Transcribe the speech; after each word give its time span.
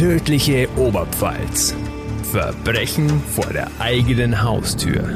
Tödliche 0.00 0.66
Oberpfalz. 0.78 1.74
Verbrechen 2.32 3.20
vor 3.20 3.52
der 3.52 3.70
eigenen 3.78 4.42
Haustür. 4.42 5.06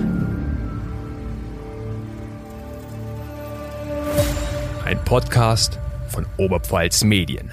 Ein 4.84 5.02
Podcast 5.07 5.78
von 6.10 6.26
Oberpfalz 6.36 7.02
Medien. 7.02 7.50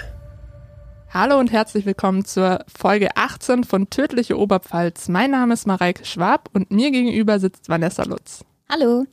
Hallo 1.10 1.40
und 1.40 1.54
herzlich 1.54 1.86
willkommen 1.86 2.26
zur 2.26 2.66
Folge 2.68 3.16
18 3.16 3.64
von 3.64 3.90
Tödliche 3.90 4.38
Oberpfalz. 4.38 5.08
Mein 5.08 5.32
Name 5.32 5.54
ist 5.54 5.66
Mareike 5.66 6.04
Schwab 6.04 6.50
und 6.52 6.70
mir 6.70 6.92
gegenüber 6.92 7.40
sitzt 7.40 7.70
Vanessa 7.70 8.04
Lutz. 8.04 8.44
Hallo. 8.68 9.06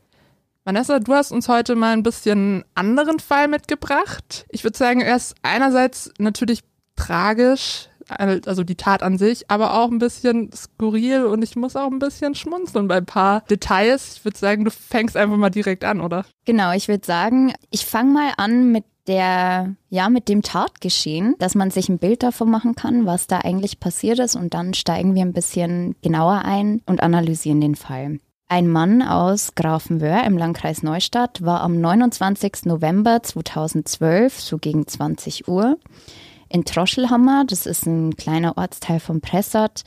Vanessa, 0.64 0.98
du 0.98 1.14
hast 1.14 1.30
uns 1.30 1.48
heute 1.48 1.76
mal 1.76 1.92
ein 1.92 2.02
bisschen 2.02 2.64
anderen 2.74 3.20
Fall 3.20 3.46
mitgebracht. 3.46 4.44
Ich 4.48 4.64
würde 4.64 4.76
sagen, 4.76 5.02
er 5.02 5.14
ist 5.14 5.36
einerseits 5.42 6.12
natürlich 6.18 6.64
tragisch, 6.96 7.88
also 8.08 8.64
die 8.64 8.76
Tat 8.76 9.02
an 9.02 9.18
sich, 9.18 9.50
aber 9.50 9.74
auch 9.74 9.90
ein 9.90 9.98
bisschen 9.98 10.50
skurril 10.52 11.24
und 11.24 11.42
ich 11.42 11.56
muss 11.56 11.76
auch 11.76 11.90
ein 11.90 11.98
bisschen 11.98 12.34
schmunzeln 12.34 12.88
bei 12.88 12.96
ein 12.96 13.06
paar 13.06 13.42
Details. 13.42 14.16
Ich 14.16 14.24
würde 14.24 14.38
sagen, 14.38 14.64
du 14.64 14.70
fängst 14.70 15.16
einfach 15.16 15.36
mal 15.36 15.50
direkt 15.50 15.84
an, 15.84 16.00
oder? 16.00 16.24
Genau, 16.44 16.72
ich 16.72 16.88
würde 16.88 17.06
sagen, 17.06 17.52
ich 17.70 17.86
fange 17.86 18.12
mal 18.12 18.32
an 18.36 18.72
mit 18.72 18.84
der, 19.06 19.74
ja, 19.88 20.08
mit 20.10 20.28
dem 20.28 20.42
Tatgeschehen, 20.42 21.34
dass 21.38 21.54
man 21.54 21.70
sich 21.70 21.88
ein 21.88 21.98
Bild 21.98 22.22
davon 22.22 22.50
machen 22.50 22.74
kann, 22.74 23.06
was 23.06 23.26
da 23.26 23.38
eigentlich 23.38 23.80
passiert 23.80 24.18
ist 24.18 24.36
und 24.36 24.54
dann 24.54 24.74
steigen 24.74 25.14
wir 25.14 25.22
ein 25.22 25.32
bisschen 25.32 25.96
genauer 26.02 26.42
ein 26.44 26.82
und 26.86 27.02
analysieren 27.02 27.60
den 27.60 27.74
Fall. 27.74 28.18
Ein 28.50 28.68
Mann 28.68 29.02
aus 29.02 29.54
Grafenwöhr 29.56 30.24
im 30.24 30.38
Landkreis 30.38 30.82
Neustadt 30.82 31.44
war 31.44 31.60
am 31.60 31.80
29. 31.80 32.64
November 32.64 33.22
2012, 33.22 34.40
so 34.40 34.56
gegen 34.56 34.86
20 34.86 35.48
Uhr, 35.48 35.76
in 36.48 36.64
Troschelhammer, 36.64 37.44
das 37.46 37.66
ist 37.66 37.86
ein 37.86 38.16
kleiner 38.16 38.56
Ortsteil 38.56 39.00
von 39.00 39.20
Pressert, 39.20 39.84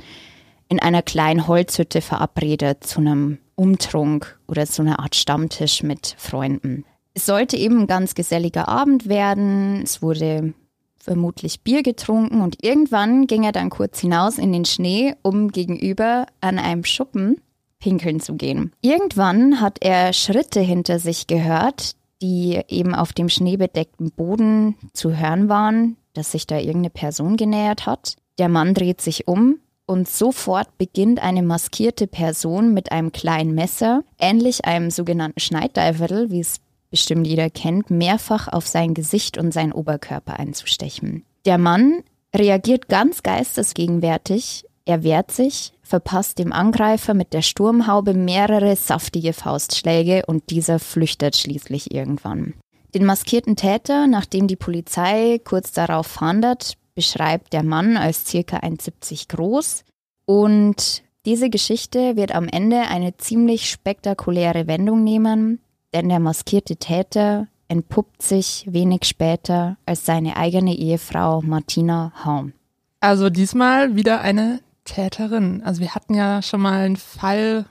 in 0.69 0.79
einer 0.79 1.01
kleinen 1.01 1.47
Holzhütte 1.47 2.01
verabredet 2.01 2.83
zu 2.83 2.99
einem 2.99 3.39
Umtrunk 3.55 4.39
oder 4.47 4.65
zu 4.65 4.81
einer 4.81 4.99
Art 4.99 5.15
Stammtisch 5.15 5.83
mit 5.83 6.15
Freunden. 6.17 6.85
Es 7.13 7.25
sollte 7.25 7.57
eben 7.57 7.81
ein 7.81 7.87
ganz 7.87 8.15
geselliger 8.15 8.69
Abend 8.69 9.09
werden. 9.09 9.81
Es 9.83 10.01
wurde 10.01 10.53
vermutlich 10.97 11.61
Bier 11.61 11.83
getrunken 11.83 12.41
und 12.41 12.63
irgendwann 12.63 13.27
ging 13.27 13.43
er 13.43 13.51
dann 13.51 13.69
kurz 13.69 13.99
hinaus 13.99 14.37
in 14.37 14.53
den 14.53 14.65
Schnee, 14.65 15.15
um 15.23 15.49
gegenüber 15.49 16.27
an 16.39 16.57
einem 16.57 16.85
Schuppen 16.85 17.41
pinkeln 17.79 18.19
zu 18.19 18.35
gehen. 18.35 18.71
Irgendwann 18.81 19.59
hat 19.59 19.79
er 19.81 20.13
Schritte 20.13 20.61
hinter 20.61 20.99
sich 20.99 21.27
gehört, 21.27 21.95
die 22.21 22.61
eben 22.67 22.93
auf 22.93 23.13
dem 23.13 23.27
schneebedeckten 23.27 24.11
Boden 24.11 24.75
zu 24.93 25.17
hören 25.17 25.49
waren, 25.49 25.97
dass 26.13 26.31
sich 26.31 26.47
da 26.47 26.57
irgendeine 26.57 26.89
Person 26.89 27.37
genähert 27.37 27.85
hat. 27.85 28.15
Der 28.37 28.49
Mann 28.49 28.73
dreht 28.73 29.01
sich 29.01 29.27
um 29.27 29.59
und 29.85 30.07
sofort 30.07 30.77
beginnt 30.77 31.21
eine 31.21 31.43
maskierte 31.43 32.07
Person 32.07 32.73
mit 32.73 32.91
einem 32.91 33.11
kleinen 33.11 33.53
Messer, 33.53 34.03
ähnlich 34.19 34.65
einem 34.65 34.89
sogenannten 34.89 35.39
Schneideiferl, 35.39 36.31
wie 36.31 36.39
es 36.39 36.57
bestimmt 36.89 37.27
jeder 37.27 37.49
kennt, 37.49 37.89
mehrfach 37.89 38.47
auf 38.47 38.67
sein 38.67 38.93
Gesicht 38.93 39.37
und 39.37 39.53
seinen 39.53 39.73
Oberkörper 39.73 40.39
einzustechen. 40.39 41.23
Der 41.45 41.57
Mann 41.57 42.03
reagiert 42.35 42.87
ganz 42.89 43.23
geistesgegenwärtig, 43.23 44.65
er 44.85 45.03
wehrt 45.03 45.31
sich, 45.31 45.73
verpasst 45.83 46.39
dem 46.39 46.53
Angreifer 46.53 47.13
mit 47.13 47.33
der 47.33 47.41
Sturmhaube 47.41 48.13
mehrere 48.13 48.75
saftige 48.75 49.33
Faustschläge 49.33 50.23
und 50.25 50.49
dieser 50.49 50.79
flüchtet 50.79 51.35
schließlich 51.35 51.93
irgendwann. 51.93 52.53
Den 52.93 53.05
maskierten 53.05 53.55
Täter, 53.55 54.07
nachdem 54.07 54.47
die 54.47 54.55
Polizei 54.55 55.39
kurz 55.43 55.71
darauf 55.71 56.07
fahndet, 56.07 56.77
beschreibt 56.93 57.53
der 57.53 57.63
Mann 57.63 57.95
als 57.95 58.27
circa 58.27 58.57
1,70 58.57 59.29
groß. 59.29 59.85
Und 60.25 61.03
diese 61.25 61.49
Geschichte 61.49 62.15
wird 62.15 62.33
am 62.33 62.47
Ende 62.47 62.81
eine 62.81 63.15
ziemlich 63.17 63.69
spektakuläre 63.69 64.67
Wendung 64.67 65.03
nehmen, 65.03 65.59
denn 65.93 66.09
der 66.09 66.19
maskierte 66.19 66.75
Täter 66.75 67.47
entpuppt 67.67 68.21
sich 68.21 68.65
wenig 68.67 69.05
später 69.05 69.77
als 69.85 70.05
seine 70.05 70.35
eigene 70.35 70.75
Ehefrau 70.75 71.41
Martina 71.41 72.11
Haum. 72.25 72.51
Also 72.99 73.29
diesmal 73.29 73.95
wieder 73.95 74.21
eine 74.21 74.59
Täterin. 74.83 75.61
Also 75.63 75.79
wir 75.79 75.95
hatten 75.95 76.13
ja 76.13 76.41
schon 76.41 76.61
mal 76.61 76.85
einen 76.85 76.97
Fall 76.97 77.65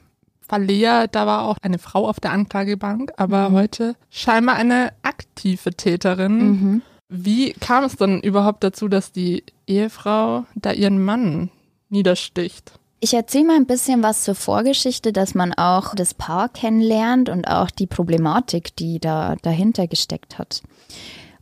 Verleger, 0.50 1.06
da 1.06 1.26
war 1.28 1.44
auch 1.44 1.58
eine 1.62 1.78
Frau 1.78 2.08
auf 2.08 2.18
der 2.18 2.32
Anklagebank, 2.32 3.12
aber 3.16 3.50
mhm. 3.50 3.54
heute 3.54 3.94
scheinbar 4.10 4.56
eine 4.56 4.92
aktive 5.02 5.70
Täterin. 5.70 6.38
Mhm. 6.38 6.82
Wie 7.08 7.52
kam 7.52 7.84
es 7.84 7.94
dann 7.94 8.20
überhaupt 8.20 8.64
dazu, 8.64 8.88
dass 8.88 9.12
die 9.12 9.44
Ehefrau 9.68 10.46
da 10.56 10.72
ihren 10.72 11.04
Mann 11.04 11.50
niedersticht? 11.88 12.72
Ich 12.98 13.14
erzähle 13.14 13.44
mal 13.44 13.56
ein 13.56 13.66
bisschen 13.66 14.02
was 14.02 14.24
zur 14.24 14.34
Vorgeschichte, 14.34 15.12
dass 15.12 15.36
man 15.36 15.54
auch 15.54 15.94
das 15.94 16.14
Paar 16.14 16.48
kennenlernt 16.48 17.28
und 17.28 17.46
auch 17.46 17.70
die 17.70 17.86
Problematik, 17.86 18.74
die 18.74 18.98
da 18.98 19.36
dahinter 19.42 19.86
gesteckt 19.86 20.36
hat. 20.36 20.62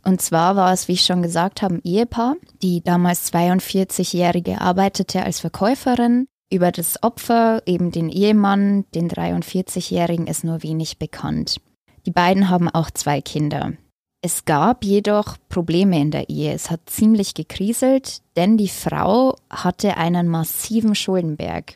Und 0.03 0.21
zwar 0.21 0.55
war 0.55 0.71
es, 0.71 0.87
wie 0.87 0.93
ich 0.93 1.05
schon 1.05 1.23
gesagt 1.23 1.63
habe, 1.63 1.75
ein 1.75 1.81
Ehepaar. 1.83 2.35
Die 2.61 2.83
damals 2.83 3.33
42-Jährige 3.33 4.61
arbeitete 4.61 5.23
als 5.23 5.39
Verkäuferin 5.39 6.27
über 6.51 6.71
das 6.71 7.01
Opfer, 7.03 7.61
eben 7.65 7.91
den 7.91 8.09
Ehemann, 8.09 8.85
den 8.95 9.09
43-Jährigen, 9.09 10.27
ist 10.27 10.43
nur 10.43 10.63
wenig 10.63 10.97
bekannt. 10.97 11.61
Die 12.05 12.11
beiden 12.11 12.49
haben 12.49 12.69
auch 12.69 12.89
zwei 12.91 13.21
Kinder. 13.21 13.73
Es 14.21 14.43
gab 14.43 14.83
jedoch 14.83 15.37
Probleme 15.47 15.99
in 15.99 16.11
der 16.11 16.29
Ehe. 16.29 16.53
Es 16.53 16.69
hat 16.69 16.81
ziemlich 16.87 17.33
gekriselt, 17.35 18.21
denn 18.35 18.57
die 18.57 18.67
Frau 18.67 19.35
hatte 19.49 19.95
einen 19.95 20.27
massiven 20.27 20.93
Schuldenberg. 20.93 21.75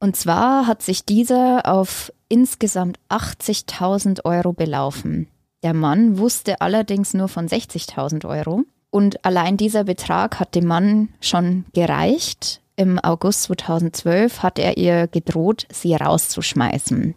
Und 0.00 0.16
zwar 0.16 0.66
hat 0.66 0.82
sich 0.82 1.04
dieser 1.04 1.66
auf 1.66 2.12
insgesamt 2.28 2.98
80.000 3.10 4.24
Euro 4.24 4.52
belaufen. 4.52 5.28
Der 5.62 5.72
Mann 5.72 6.18
wusste 6.18 6.60
allerdings 6.60 7.14
nur 7.14 7.28
von 7.28 7.48
60.000 7.48 8.28
Euro. 8.28 8.64
Und 8.90 9.24
allein 9.24 9.56
dieser 9.56 9.84
Betrag 9.84 10.40
hat 10.40 10.54
dem 10.54 10.66
Mann 10.66 11.08
schon 11.20 11.64
gereicht, 11.72 12.60
im 12.76 12.98
August 12.98 13.44
2012 13.44 14.42
hat 14.42 14.58
er 14.58 14.76
ihr 14.76 15.06
gedroht, 15.06 15.66
sie 15.70 15.94
rauszuschmeißen. 15.94 17.14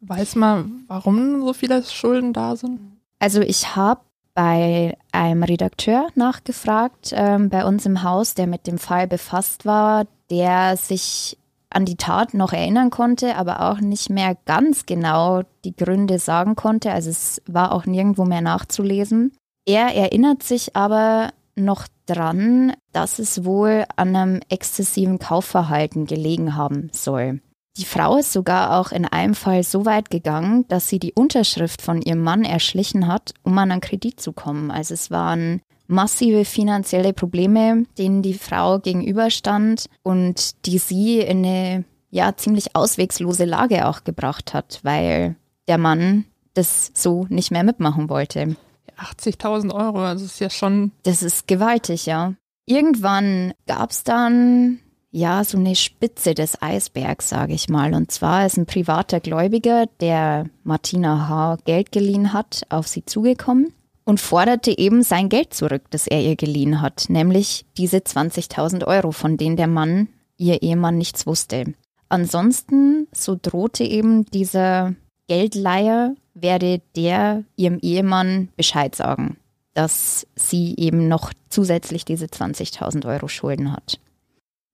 Weiß 0.00 0.36
man, 0.36 0.84
warum 0.86 1.40
so 1.40 1.52
viele 1.52 1.82
Schulden 1.82 2.32
da 2.32 2.56
sind? 2.56 2.80
Also 3.18 3.40
ich 3.40 3.74
habe 3.74 4.00
bei 4.34 4.96
einem 5.10 5.42
Redakteur 5.42 6.08
nachgefragt 6.14 7.12
ähm, 7.12 7.48
bei 7.48 7.64
uns 7.64 7.84
im 7.86 8.04
Haus, 8.04 8.34
der 8.34 8.46
mit 8.46 8.68
dem 8.68 8.78
Fall 8.78 9.08
befasst 9.08 9.66
war, 9.66 10.06
der 10.30 10.76
sich 10.76 11.36
an 11.70 11.84
die 11.84 11.96
Tat 11.96 12.34
noch 12.34 12.52
erinnern 12.52 12.90
konnte, 12.90 13.36
aber 13.36 13.68
auch 13.68 13.80
nicht 13.80 14.10
mehr 14.10 14.36
ganz 14.46 14.86
genau 14.86 15.42
die 15.64 15.74
Gründe 15.74 16.18
sagen 16.18 16.54
konnte. 16.54 16.92
Also 16.92 17.10
es 17.10 17.42
war 17.46 17.72
auch 17.72 17.84
nirgendwo 17.84 18.24
mehr 18.24 18.40
nachzulesen. 18.40 19.32
Er 19.66 19.94
erinnert 19.94 20.42
sich 20.42 20.76
aber 20.76 21.30
noch 21.58 21.86
dran, 22.06 22.72
dass 22.92 23.18
es 23.18 23.44
wohl 23.44 23.84
an 23.96 24.16
einem 24.16 24.40
exzessiven 24.48 25.18
Kaufverhalten 25.18 26.06
gelegen 26.06 26.56
haben 26.56 26.90
soll. 26.92 27.40
Die 27.76 27.84
Frau 27.84 28.16
ist 28.16 28.32
sogar 28.32 28.78
auch 28.78 28.90
in 28.90 29.04
einem 29.04 29.34
Fall 29.34 29.62
so 29.62 29.86
weit 29.86 30.10
gegangen, 30.10 30.66
dass 30.66 30.88
sie 30.88 30.98
die 30.98 31.12
Unterschrift 31.12 31.80
von 31.80 32.02
ihrem 32.02 32.22
Mann 32.22 32.44
erschlichen 32.44 33.06
hat, 33.06 33.34
um 33.44 33.56
an 33.56 33.70
einen 33.70 33.80
Kredit 33.80 34.20
zu 34.20 34.32
kommen. 34.32 34.72
Also 34.72 34.94
es 34.94 35.12
waren 35.12 35.62
massive 35.86 36.44
finanzielle 36.44 37.12
Probleme, 37.12 37.84
denen 37.96 38.22
die 38.22 38.34
Frau 38.34 38.80
gegenüberstand 38.80 39.86
und 40.02 40.66
die 40.66 40.78
sie 40.78 41.20
in 41.20 41.44
eine 41.44 41.84
ja 42.10 42.36
ziemlich 42.36 42.74
auswegslose 42.74 43.44
Lage 43.44 43.86
auch 43.86 44.02
gebracht 44.02 44.54
hat, 44.54 44.80
weil 44.82 45.36
der 45.68 45.78
Mann 45.78 46.24
das 46.54 46.90
so 46.94 47.26
nicht 47.28 47.52
mehr 47.52 47.62
mitmachen 47.62 48.08
wollte. 48.08 48.56
80.000 48.98 49.74
Euro, 49.74 50.00
also 50.00 50.24
ist 50.24 50.40
ja 50.40 50.50
schon. 50.50 50.92
Das 51.04 51.22
ist 51.22 51.46
gewaltig, 51.46 52.06
ja. 52.06 52.34
Irgendwann 52.66 53.54
gab 53.66 53.90
es 53.90 54.04
dann 54.04 54.80
ja 55.10 55.42
so 55.44 55.56
eine 55.56 55.74
Spitze 55.74 56.34
des 56.34 56.60
Eisbergs, 56.60 57.28
sage 57.28 57.54
ich 57.54 57.68
mal. 57.68 57.94
Und 57.94 58.10
zwar 58.10 58.44
ist 58.44 58.58
ein 58.58 58.66
privater 58.66 59.20
Gläubiger, 59.20 59.86
der 60.00 60.46
Martina 60.64 61.28
H. 61.28 61.58
Geld 61.64 61.92
geliehen 61.92 62.32
hat, 62.32 62.62
auf 62.68 62.86
sie 62.86 63.04
zugekommen 63.04 63.72
und 64.04 64.20
forderte 64.20 64.76
eben 64.76 65.02
sein 65.02 65.28
Geld 65.28 65.52
zurück, 65.52 65.82
das 65.90 66.06
er 66.06 66.22
ihr 66.22 66.36
geliehen 66.36 66.80
hat, 66.80 67.06
nämlich 67.08 67.66
diese 67.76 67.98
20.000 67.98 68.86
Euro, 68.86 69.12
von 69.12 69.36
denen 69.36 69.56
der 69.56 69.66
Mann, 69.66 70.08
ihr 70.38 70.62
Ehemann, 70.62 70.96
nichts 70.96 71.26
wusste. 71.26 71.74
Ansonsten, 72.08 73.06
so 73.12 73.38
drohte 73.40 73.84
eben 73.84 74.24
dieser 74.24 74.94
Geldleiher 75.28 76.14
werde 76.34 76.80
der 76.96 77.44
ihrem 77.56 77.78
Ehemann 77.80 78.48
Bescheid 78.56 78.94
sagen, 78.94 79.36
dass 79.74 80.26
sie 80.34 80.74
eben 80.76 81.06
noch 81.08 81.32
zusätzlich 81.50 82.04
diese 82.04 82.26
20.000 82.26 83.06
Euro 83.06 83.28
Schulden 83.28 83.72
hat. 83.72 84.00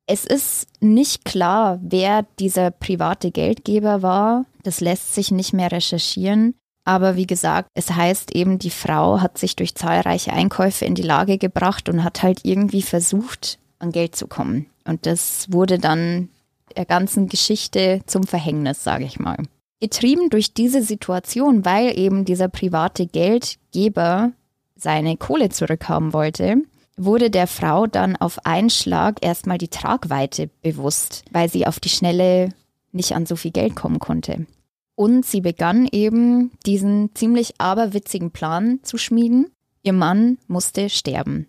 Es 0.06 0.25
ist 0.25 0.67
nicht 0.81 1.25
klar, 1.25 1.79
wer 1.83 2.27
dieser 2.39 2.71
private 2.71 3.31
Geldgeber 3.31 4.03
war. 4.03 4.45
Das 4.62 4.81
lässt 4.81 5.15
sich 5.15 5.31
nicht 5.31 5.53
mehr 5.53 5.73
recherchieren. 5.73 6.55
Aber 6.85 7.17
wie 7.17 7.27
gesagt, 7.27 7.69
es 7.73 7.91
heißt 7.91 8.35
eben, 8.35 8.59
die 8.59 8.71
Frau 8.71 9.21
hat 9.21 9.39
sich 9.39 9.56
durch 9.56 9.75
zahlreiche 9.75 10.35
Einkäufe 10.35 10.85
in 10.85 10.95
die 10.95 11.03
Lage 11.03 11.39
gebracht 11.39 11.89
und 11.89 12.05
hat 12.05 12.23
halt 12.23 12.41
irgendwie 12.45 12.83
versucht, 12.83 13.59
an 13.79 13.91
Geld 13.91 14.15
zu 14.15 14.27
kommen. 14.27 14.67
Und 14.87 15.06
das 15.06 15.51
wurde 15.51 15.79
dann 15.79 16.29
der 16.77 16.85
ganzen 16.85 17.29
Geschichte 17.29 18.03
zum 18.06 18.25
Verhängnis, 18.25 18.85
sage 18.85 19.05
ich 19.05 19.19
mal. 19.19 19.39
Getrieben 19.81 20.31
durch 20.31 20.55
diese 20.55 20.82
Situation, 20.82 21.65
weil 21.65 21.99
eben 21.99 22.25
dieser 22.25 22.49
private 22.49 23.06
Geldgeber 23.06 24.32
seine 24.76 25.17
Kohle 25.17 25.50
zurückhaben 25.50 26.12
wollte, 26.12 26.56
wurde 26.97 27.31
der 27.31 27.47
Frau 27.47 27.87
dann 27.87 28.17
auf 28.17 28.44
einen 28.47 28.71
Schlag 28.71 29.25
erstmal 29.25 29.59
die 29.59 29.69
Tragweite 29.69 30.49
bewusst, 30.62 31.25
weil 31.32 31.49
sie 31.49 31.67
auf 31.67 31.81
die 31.81 31.88
Schnelle 31.88 32.50
nicht 32.93 33.15
an 33.15 33.26
so 33.26 33.37
viel 33.37 33.50
Geld 33.50 33.75
kommen 33.75 33.99
konnte. 33.99 34.47
Und 34.94 35.26
sie 35.26 35.41
begann 35.41 35.88
eben 35.91 36.53
diesen 36.67 37.15
ziemlich 37.15 37.55
aberwitzigen 37.59 38.31
Plan 38.31 38.79
zu 38.82 38.97
schmieden. 38.97 39.50
Ihr 39.82 39.93
Mann 39.93 40.38
musste 40.47 40.88
sterben. 40.88 41.49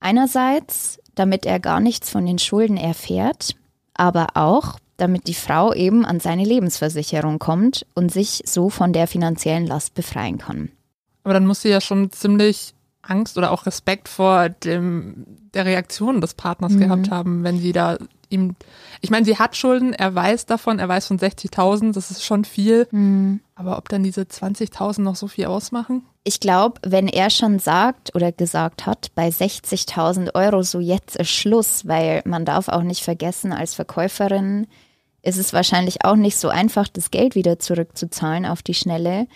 Einerseits, 0.00 0.98
damit 1.14 1.46
er 1.46 1.60
gar 1.60 1.78
nichts 1.78 2.10
von 2.10 2.26
den 2.26 2.38
Schulden 2.38 2.76
erfährt, 2.76 3.54
aber 3.94 4.28
auch, 4.34 4.78
damit 5.00 5.26
die 5.26 5.34
Frau 5.34 5.72
eben 5.72 6.04
an 6.04 6.20
seine 6.20 6.44
Lebensversicherung 6.44 7.38
kommt 7.38 7.86
und 7.94 8.12
sich 8.12 8.42
so 8.46 8.70
von 8.70 8.92
der 8.92 9.06
finanziellen 9.06 9.66
Last 9.66 9.94
befreien 9.94 10.38
kann. 10.38 10.70
Aber 11.24 11.34
dann 11.34 11.46
muss 11.46 11.62
sie 11.62 11.68
ja 11.68 11.80
schon 11.80 12.10
ziemlich 12.12 12.74
Angst 13.02 13.38
oder 13.38 13.50
auch 13.50 13.66
Respekt 13.66 14.08
vor 14.08 14.48
dem, 14.48 15.26
der 15.54 15.64
Reaktion 15.64 16.20
des 16.20 16.34
Partners 16.34 16.72
mhm. 16.72 16.80
gehabt 16.80 17.10
haben, 17.10 17.44
wenn 17.44 17.58
sie 17.58 17.72
da 17.72 17.98
ihm, 18.30 18.54
ich 19.00 19.10
meine, 19.10 19.24
sie 19.24 19.38
hat 19.38 19.56
Schulden, 19.56 19.92
er 19.92 20.14
weiß 20.14 20.46
davon, 20.46 20.78
er 20.78 20.88
weiß 20.88 21.08
von 21.08 21.18
60.000, 21.18 21.92
das 21.92 22.10
ist 22.10 22.24
schon 22.24 22.44
viel. 22.44 22.86
Mhm. 22.90 23.40
Aber 23.54 23.76
ob 23.76 23.88
dann 23.88 24.02
diese 24.02 24.22
20.000 24.22 25.02
noch 25.02 25.16
so 25.16 25.26
viel 25.26 25.46
ausmachen? 25.46 26.02
Ich 26.22 26.40
glaube, 26.40 26.80
wenn 26.84 27.08
er 27.08 27.30
schon 27.30 27.58
sagt 27.58 28.14
oder 28.14 28.30
gesagt 28.30 28.86
hat, 28.86 29.10
bei 29.14 29.28
60.000 29.28 30.34
Euro 30.34 30.62
so 30.62 30.78
jetzt 30.78 31.16
ist 31.16 31.30
Schluss, 31.30 31.86
weil 31.88 32.22
man 32.24 32.44
darf 32.44 32.68
auch 32.68 32.82
nicht 32.82 33.02
vergessen, 33.02 33.52
als 33.52 33.74
Verkäuferin 33.74 34.66
ist 35.22 35.38
es 35.38 35.52
wahrscheinlich 35.52 36.04
auch 36.04 36.16
nicht 36.16 36.36
so 36.36 36.48
einfach, 36.48 36.88
das 36.88 37.10
Geld 37.10 37.34
wieder 37.34 37.58
zurückzuzahlen 37.58 38.46
auf 38.46 38.62
die 38.62 38.74
Schnelle. 38.74 39.26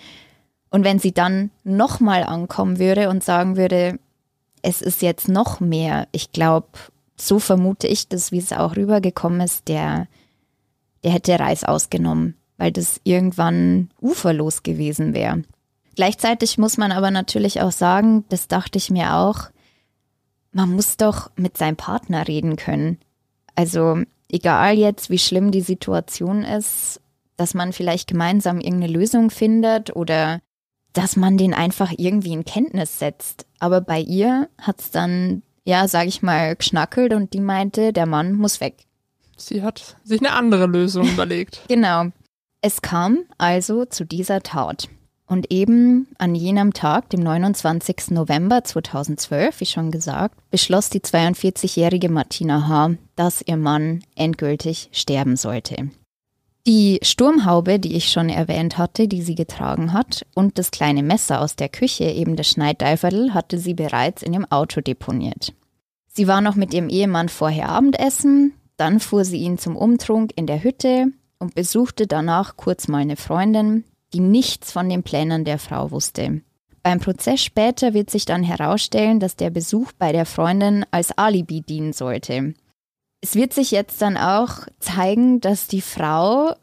Und 0.71 0.85
wenn 0.85 0.99
sie 0.99 1.13
dann 1.13 1.51
nochmal 1.63 2.25
ankommen 2.25 2.79
würde 2.79 3.09
und 3.09 3.23
sagen 3.23 3.57
würde, 3.57 3.99
es 4.63 4.81
ist 4.81 5.03
jetzt 5.03 5.29
noch 5.29 5.61
mehr, 5.61 6.09
ich 6.13 6.33
glaube, 6.33 6.69
so 7.17 7.39
vermute 7.39 7.87
ich 7.87 8.09
das, 8.09 8.33
wie 8.33 8.39
es 8.39 8.53
auch 8.53 8.77
rübergekommen 8.77 9.41
ist, 9.41 9.69
der, 9.69 10.09
der 11.05 11.13
hätte 11.13 11.39
Reis 11.39 11.65
ausgenommen, 11.65 12.35
weil 12.57 12.73
das 12.73 13.01
irgendwann 13.05 13.91
uferlos 14.01 14.63
gewesen 14.63 15.15
wäre. 15.15 15.45
Gleichzeitig 15.97 16.59
muss 16.59 16.77
man 16.77 16.91
aber 16.93 17.11
natürlich 17.11 17.61
auch 17.61 17.71
sagen, 17.71 18.25
das 18.31 18.49
dachte 18.49 18.79
ich 18.79 18.91
mir 18.91 19.15
auch, 19.15 19.51
man 20.51 20.73
muss 20.73 20.97
doch 20.97 21.31
mit 21.37 21.57
seinem 21.59 21.77
Partner 21.77 22.27
reden 22.27 22.57
können. 22.57 22.99
Also 23.55 24.03
egal 24.35 24.77
jetzt, 24.77 25.11
wie 25.11 25.19
schlimm 25.19 25.53
die 25.53 25.61
Situation 25.61 26.43
ist, 26.43 27.01
dass 27.37 27.55
man 27.55 27.73
vielleicht 27.73 28.09
gemeinsam 28.09 28.59
irgendeine 28.61 28.93
Lösung 28.93 29.31
findet 29.31 29.95
oder 29.95 30.41
dass 30.93 31.17
man 31.17 31.39
den 31.39 31.55
einfach 31.55 31.93
irgendwie 31.97 32.33
in 32.33 32.45
Kenntnis 32.45 32.99
setzt. 32.99 33.47
Aber 33.59 33.81
bei 33.81 34.01
ihr 34.01 34.49
hat 34.61 34.81
es 34.81 34.91
dann, 34.91 35.43
ja, 35.65 35.89
sag 35.89 36.07
ich 36.07 36.23
mal, 36.23 36.57
geschnackelt 36.57 37.13
und 37.13 37.33
die 37.33 37.41
meinte, 37.41 37.93
der 37.93 38.07
Mann 38.07 38.33
muss 38.35 38.61
weg. 38.61 38.87
Sie 39.37 39.63
hat 39.63 39.97
sich 40.05 40.21
eine 40.21 40.33
andere 40.33 40.67
Lösung 40.67 41.09
überlegt. 41.09 41.63
Genau. 41.69 42.07
Es 42.61 42.81
kam 42.81 43.25
also 43.37 43.85
zu 43.85 44.05
dieser 44.05 44.41
Tat. 44.43 44.89
Und 45.35 45.51
eben 45.51 46.07
an 46.17 46.37
jenem 46.37 46.73
Tag, 46.75 47.11
dem 47.11 47.19
29. 47.19 48.13
November 48.13 48.63
2012, 48.63 49.59
wie 49.59 49.67
schon 49.67 49.91
gesagt, 49.91 50.37
beschloss 50.53 50.91
die 50.91 51.01
42-jährige 51.01 52.09
Martina 52.09 52.69
H., 52.69 52.93
dass 53.17 53.43
ihr 53.45 53.57
Mann 53.57 54.05
endgültig 54.15 54.91
sterben 54.93 55.35
sollte. 55.35 55.91
Die 56.69 57.01
Sturmhaube, 57.03 57.81
die 57.81 57.97
ich 57.97 58.13
schon 58.13 58.29
erwähnt 58.29 58.79
hatte, 58.79 59.09
die 59.09 59.23
sie 59.23 59.35
getragen 59.35 59.93
hat, 59.93 60.25
und 60.37 60.57
das 60.57 60.71
kleine 60.71 61.03
Messer 61.03 61.41
aus 61.41 61.57
der 61.57 61.69
Küche, 61.69 62.05
eben 62.05 62.37
das 62.37 62.47
Schneideiferl, 62.51 63.35
hatte 63.35 63.59
sie 63.59 63.75
bereits 63.75 64.23
in 64.23 64.35
ihrem 64.35 64.47
Auto 64.53 64.83
deponiert. 64.83 65.53
Sie 66.13 66.29
war 66.29 66.43
noch 66.43 66.55
mit 66.55 66.73
ihrem 66.73 66.89
Ehemann 66.89 67.29
vorher 67.29 67.71
Abendessen, 67.71 68.53
dann 68.77 69.01
fuhr 69.01 69.25
sie 69.25 69.39
ihn 69.39 69.59
zum 69.59 69.75
Umtrunk 69.75 70.31
in 70.37 70.47
der 70.47 70.63
Hütte 70.63 71.07
und 71.41 71.57
besuchte 71.57 72.07
danach 72.07 72.57
kurz 72.57 72.87
mal 72.87 72.99
eine 72.99 73.17
Freundin, 73.17 73.83
die 74.15 74.21
nichts 74.21 74.73
von 74.73 74.89
den 74.89 75.03
Plänen 75.03 75.45
der 75.45 75.59
Frau 75.59 75.91
wusste. 75.91 76.41
Beim 76.85 77.01
Prozess 77.01 77.43
später 77.43 77.95
wird 77.95 78.11
sich 78.11 78.27
dann 78.27 78.43
herausstellen, 78.43 79.19
dass 79.19 79.37
der 79.37 79.51
Besuch 79.51 79.93
bei 79.99 80.13
der 80.13 80.27
Freundin 80.27 80.85
als 80.91 81.17
Alibi 81.17 81.63
dienen 81.63 81.93
sollte. 81.93 82.55
Es 83.23 83.35
wird 83.35 83.55
sich 83.55 83.71
jetzt 83.71 84.03
dann 84.03 84.19
auch 84.19 84.59
zeigen, 84.81 85.41
dass 85.41 85.67
die 85.67 85.81
Frau 85.81 86.55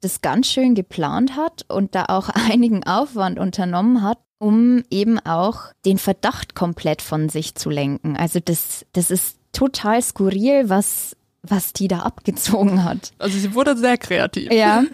das 0.00 0.22
ganz 0.22 0.46
schön 0.46 0.74
geplant 0.74 1.36
hat 1.36 1.66
und 1.68 1.94
da 1.94 2.06
auch 2.08 2.28
einigen 2.50 2.86
Aufwand 2.86 3.38
unternommen 3.38 4.02
hat, 4.02 4.18
um 4.38 4.84
eben 4.90 5.18
auch 5.18 5.64
den 5.84 5.98
Verdacht 5.98 6.54
komplett 6.54 7.02
von 7.02 7.28
sich 7.28 7.54
zu 7.54 7.68
lenken. 7.70 8.16
Also 8.16 8.40
das, 8.40 8.86
das 8.92 9.10
ist 9.10 9.36
total 9.52 10.00
skurril, 10.00 10.70
was, 10.70 11.14
was 11.42 11.74
die 11.74 11.88
da 11.88 12.00
abgezogen 12.00 12.84
hat. 12.84 13.12
Also 13.18 13.38
sie 13.38 13.54
wurde 13.54 13.76
sehr 13.76 13.98
kreativ. 13.98 14.50
Ja. 14.50 14.84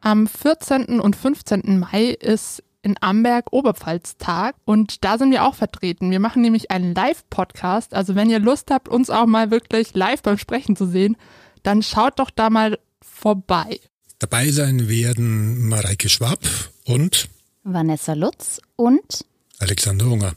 Am 0.00 0.26
14. 0.26 0.98
und 1.00 1.14
15. 1.14 1.78
Mai 1.78 2.06
ist 2.06 2.62
in 2.82 2.96
Amberg 3.00 3.52
Oberpfalz-Tag 3.52 4.56
und 4.64 5.04
da 5.04 5.18
sind 5.18 5.30
wir 5.30 5.44
auch 5.44 5.54
vertreten. 5.54 6.10
Wir 6.10 6.20
machen 6.20 6.40
nämlich 6.40 6.70
einen 6.70 6.94
Live-Podcast. 6.94 7.92
Also 7.92 8.14
wenn 8.14 8.30
ihr 8.30 8.38
Lust 8.38 8.70
habt, 8.70 8.88
uns 8.88 9.10
auch 9.10 9.26
mal 9.26 9.50
wirklich 9.50 9.94
live 9.94 10.22
beim 10.22 10.38
Sprechen 10.38 10.76
zu 10.76 10.86
sehen, 10.86 11.16
dann 11.62 11.82
schaut 11.82 12.18
doch 12.18 12.30
da 12.30 12.48
mal 12.48 12.78
vorbei. 13.02 13.80
Dabei 14.18 14.50
sein 14.50 14.88
werden 14.88 15.68
Mareike 15.68 16.08
Schwab 16.08 16.40
und 16.86 17.28
Vanessa 17.62 18.14
Lutz 18.14 18.60
und 18.76 19.26
Alexander 19.58 20.06
Hunger. 20.06 20.32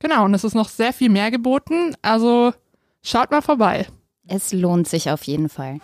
Genau, 0.00 0.24
und 0.24 0.34
es 0.34 0.42
ist 0.42 0.54
noch 0.54 0.68
sehr 0.68 0.92
viel 0.92 1.08
mehr 1.08 1.30
geboten. 1.30 1.94
Also 2.02 2.52
schaut 3.02 3.30
mal 3.30 3.42
vorbei. 3.42 3.86
Es 4.26 4.52
lohnt 4.52 4.88
sich 4.88 5.10
auf 5.10 5.22
jeden 5.22 5.48
Fall. 5.48 5.78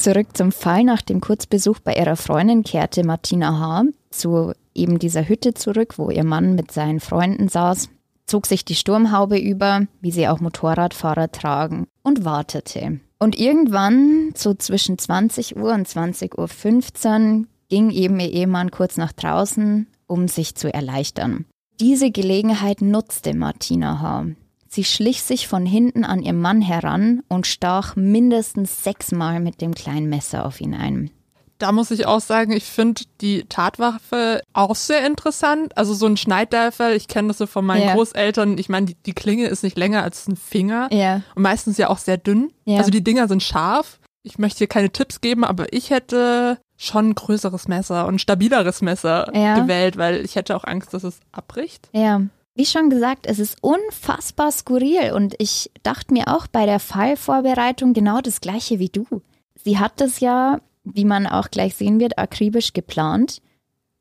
Zurück 0.00 0.28
zum 0.34 0.50
Fall. 0.50 0.84
Nach 0.84 1.02
dem 1.02 1.20
Kurzbesuch 1.20 1.78
bei 1.80 1.92
ihrer 1.92 2.16
Freundin 2.16 2.62
kehrte 2.62 3.04
Martina 3.04 3.58
H. 3.58 3.84
zu 4.08 4.54
eben 4.74 4.98
dieser 4.98 5.28
Hütte 5.28 5.52
zurück, 5.52 5.98
wo 5.98 6.08
ihr 6.08 6.24
Mann 6.24 6.54
mit 6.54 6.72
seinen 6.72 7.00
Freunden 7.00 7.48
saß, 7.48 7.90
zog 8.24 8.46
sich 8.46 8.64
die 8.64 8.76
Sturmhaube 8.76 9.38
über, 9.38 9.82
wie 10.00 10.10
sie 10.10 10.26
auch 10.26 10.40
Motorradfahrer 10.40 11.30
tragen, 11.30 11.86
und 12.02 12.24
wartete. 12.24 13.00
Und 13.18 13.38
irgendwann, 13.38 14.30
so 14.34 14.54
zwischen 14.54 14.96
20 14.96 15.56
Uhr 15.58 15.74
und 15.74 15.86
20.15 15.86 17.40
Uhr, 17.40 17.46
ging 17.68 17.90
eben 17.90 18.18
ihr 18.20 18.32
Ehemann 18.32 18.70
kurz 18.70 18.96
nach 18.96 19.12
draußen, 19.12 19.86
um 20.06 20.28
sich 20.28 20.54
zu 20.54 20.72
erleichtern. 20.72 21.44
Diese 21.78 22.10
Gelegenheit 22.10 22.80
nutzte 22.80 23.34
Martina 23.34 24.00
H. 24.00 24.28
Sie 24.72 24.84
schlich 24.84 25.22
sich 25.22 25.48
von 25.48 25.66
hinten 25.66 26.04
an 26.04 26.22
ihren 26.22 26.40
Mann 26.40 26.62
heran 26.62 27.24
und 27.28 27.48
stach 27.48 27.96
mindestens 27.96 28.84
sechsmal 28.84 29.40
mit 29.40 29.60
dem 29.60 29.74
kleinen 29.74 30.08
Messer 30.08 30.46
auf 30.46 30.60
ihn 30.60 30.74
ein. 30.74 31.10
Da 31.58 31.72
muss 31.72 31.90
ich 31.90 32.06
auch 32.06 32.20
sagen, 32.20 32.52
ich 32.52 32.64
finde 32.64 33.02
die 33.20 33.44
Tatwaffe 33.48 34.40
auch 34.52 34.76
sehr 34.76 35.04
interessant. 35.04 35.76
Also 35.76 35.92
so 35.92 36.06
ein 36.06 36.16
Schneiddäfer, 36.16 36.94
ich 36.94 37.08
kenne 37.08 37.28
das 37.28 37.38
so 37.38 37.46
von 37.46 37.66
meinen 37.66 37.82
ja. 37.82 37.94
Großeltern. 37.94 38.58
Ich 38.58 38.68
meine, 38.68 38.86
die, 38.86 38.94
die, 38.94 39.12
Klinge 39.12 39.48
ist 39.48 39.64
nicht 39.64 39.76
länger 39.76 40.04
als 40.04 40.28
ein 40.28 40.36
Finger 40.36 40.88
ja. 40.92 41.22
und 41.34 41.42
meistens 41.42 41.76
ja 41.76 41.88
auch 41.88 41.98
sehr 41.98 42.16
dünn. 42.16 42.52
Ja. 42.64 42.78
Also 42.78 42.92
die 42.92 43.04
Dinger 43.04 43.26
sind 43.26 43.42
scharf. 43.42 43.98
Ich 44.22 44.38
möchte 44.38 44.58
hier 44.58 44.68
keine 44.68 44.90
Tipps 44.90 45.20
geben, 45.20 45.44
aber 45.44 45.72
ich 45.72 45.90
hätte 45.90 46.58
schon 46.76 47.10
ein 47.10 47.14
größeres 47.14 47.66
Messer 47.66 48.06
und 48.06 48.14
ein 48.14 48.18
stabileres 48.20 48.82
Messer 48.82 49.28
gewählt, 49.32 49.96
weil 49.96 50.24
ich 50.24 50.36
hätte 50.36 50.54
auch 50.56 50.64
Angst, 50.64 50.94
dass 50.94 51.04
es 51.04 51.18
abbricht. 51.32 51.88
Ja. 51.92 52.22
Wie 52.60 52.66
schon 52.66 52.90
gesagt, 52.90 53.24
es 53.24 53.38
ist 53.38 53.56
unfassbar 53.62 54.52
skurril 54.52 55.12
und 55.14 55.34
ich 55.38 55.70
dachte 55.82 56.12
mir 56.12 56.28
auch 56.28 56.46
bei 56.46 56.66
der 56.66 56.78
Fallvorbereitung 56.78 57.94
genau 57.94 58.20
das 58.20 58.42
gleiche 58.42 58.78
wie 58.78 58.90
du. 58.90 59.06
Sie 59.54 59.78
hat 59.78 59.98
das 59.98 60.20
ja, 60.20 60.60
wie 60.84 61.06
man 61.06 61.26
auch 61.26 61.50
gleich 61.50 61.74
sehen 61.74 62.00
wird, 62.00 62.18
akribisch 62.18 62.74
geplant 62.74 63.40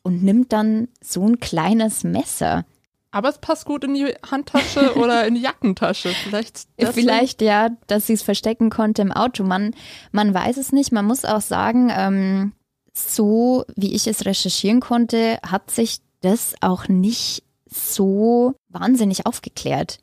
und 0.04 0.26
nimmt 0.26 0.52
dann 0.52 0.90
so 1.02 1.26
ein 1.26 1.40
kleines 1.40 2.04
Messer. 2.04 2.66
Aber 3.12 3.30
es 3.30 3.38
passt 3.38 3.64
gut 3.64 3.86
in 3.86 3.94
die 3.94 4.14
Handtasche 4.30 4.94
oder 5.00 5.26
in 5.26 5.36
die 5.36 5.42
Jackentasche. 5.42 6.10
Vielleicht, 6.10 6.68
Vielleicht 6.92 7.42
ja, 7.42 7.70
dass 7.88 8.08
sie 8.08 8.14
es 8.16 8.24
verstecken 8.24 8.70
konnte 8.70 9.02
im 9.02 9.14
Auto. 9.14 9.46
Man, 9.46 9.74
man 10.12 10.34
weiß 10.34 10.58
es 10.58 10.74
nicht. 10.74 10.92
Man 10.92 11.06
muss 11.06 11.24
auch 11.24 11.40
sagen, 11.40 11.94
ähm, 11.96 12.52
so 12.94 13.64
wie 13.78 13.96
ich 13.96 14.06
es 14.06 14.26
recherchieren 14.26 14.82
konnte, 14.82 15.40
hat 15.50 15.72
sich 15.72 16.00
das 16.20 16.56
auch 16.60 16.90
nicht 16.90 17.44
so 17.72 18.54
wahnsinnig 18.70 19.26
aufgeklärt. 19.26 20.00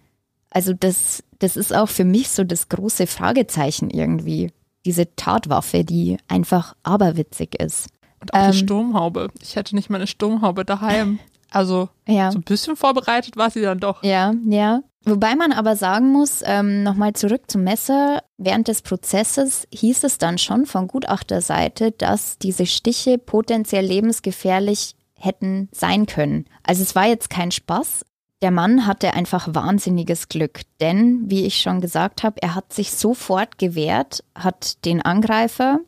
Also 0.51 0.73
das, 0.73 1.23
das 1.39 1.57
ist 1.57 1.75
auch 1.75 1.89
für 1.89 2.05
mich 2.05 2.29
so 2.31 2.45
das 2.45 2.69
große 2.69 3.07
Fragezeichen 3.07 3.91
irgendwie. 3.91 4.53
Diese 4.85 5.15
Tatwaffe, 5.17 5.85
die 5.85 6.17
einfach 6.29 6.75
aberwitzig 6.85 7.61
ist. 7.61 7.89
Und 8.21 8.33
auch 8.33 8.41
die 8.51 8.59
Ähm. 8.59 8.65
Sturmhaube. 8.65 9.29
Ich 9.43 9.57
hätte 9.57 9.75
nicht 9.75 9.91
mal 9.91 9.97
eine 9.97 10.07
Sturmhaube 10.07 10.65
daheim. 10.65 11.19
Also 11.51 11.89
Ja. 12.07 12.31
so 12.33 12.39
ein 12.39 12.43
bisschen 12.43 12.77
vorbereitet 12.77 13.37
war 13.37 13.51
sie 13.51 13.63
dann 13.63 13.79
doch. 13.81 14.03
Ja, 14.03 14.35
ja. 14.49 14.81
Wobei 15.05 15.37
man 15.37 15.53
aber 15.53 15.77
sagen 15.77 16.11
muss, 16.11 16.43
ähm, 16.45 16.83
nochmal 16.83 17.13
zurück 17.13 17.43
zum 17.47 17.63
Messer, 17.63 18.25
während 18.39 18.67
des 18.67 18.83
Prozesses 18.83 19.69
hieß 19.73 20.03
es 20.03 20.19
dann 20.19 20.37
schon 20.37 20.67
von 20.67 20.89
Gutachterseite, 20.89 21.93
dass 21.93 22.39
diese 22.39 22.67
Stiche 22.67 23.17
potenziell 23.17 23.85
lebensgefährlich 23.87 24.96
hätten 25.19 25.69
sein 25.73 26.07
können. 26.07 26.47
Also 26.63 26.83
es 26.83 26.95
war 26.95 27.07
jetzt 27.07 27.31
kein 27.31 27.51
Spaß. 27.51 28.05
Der 28.43 28.51
Mann 28.51 28.87
hatte 28.87 29.15
einfach 29.15 29.49
wahnsinniges 29.55 30.29
Glück, 30.29 30.61
denn, 30.81 31.23
wie 31.31 31.47
ich 31.47 31.61
schon 31.61 31.81
gesagt 31.81 32.23
habe, 32.23 32.43
er 32.43 32.55
hat 32.55 32.73
sich 32.73 32.93
sofort 32.93 33.57
gewehrt, 33.57 34.23
hat 34.35 34.85
den 34.85 35.01
Angreifer, 35.01 35.81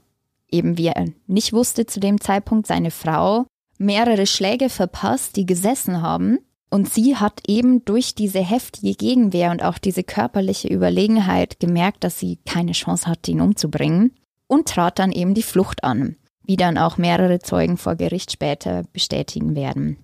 eben 0.50 0.78
wie 0.78 0.86
er 0.86 1.04
nicht 1.26 1.52
wusste 1.52 1.84
zu 1.84 2.00
dem 2.00 2.20
Zeitpunkt, 2.20 2.66
seine 2.66 2.90
Frau, 2.90 3.46
mehrere 3.76 4.26
Schläge 4.26 4.70
verpasst, 4.70 5.36
die 5.36 5.44
gesessen 5.44 6.00
haben. 6.00 6.38
Und 6.70 6.92
sie 6.92 7.16
hat 7.16 7.42
eben 7.46 7.84
durch 7.84 8.14
diese 8.14 8.40
heftige 8.40 8.94
Gegenwehr 8.94 9.50
und 9.50 9.62
auch 9.62 9.78
diese 9.78 10.02
körperliche 10.02 10.68
Überlegenheit 10.68 11.60
gemerkt, 11.60 12.04
dass 12.04 12.18
sie 12.18 12.38
keine 12.46 12.72
Chance 12.72 13.06
hatte, 13.06 13.30
ihn 13.30 13.40
umzubringen 13.40 14.12
und 14.46 14.68
trat 14.68 14.98
dann 14.98 15.12
eben 15.12 15.32
die 15.32 15.42
Flucht 15.42 15.82
an, 15.82 16.16
wie 16.48 16.56
dann 16.56 16.78
auch 16.78 16.96
mehrere 16.96 17.40
Zeugen 17.40 17.76
vor 17.76 17.94
Gericht 17.94 18.32
später 18.32 18.82
bestätigen 18.94 19.54
werden. 19.54 19.98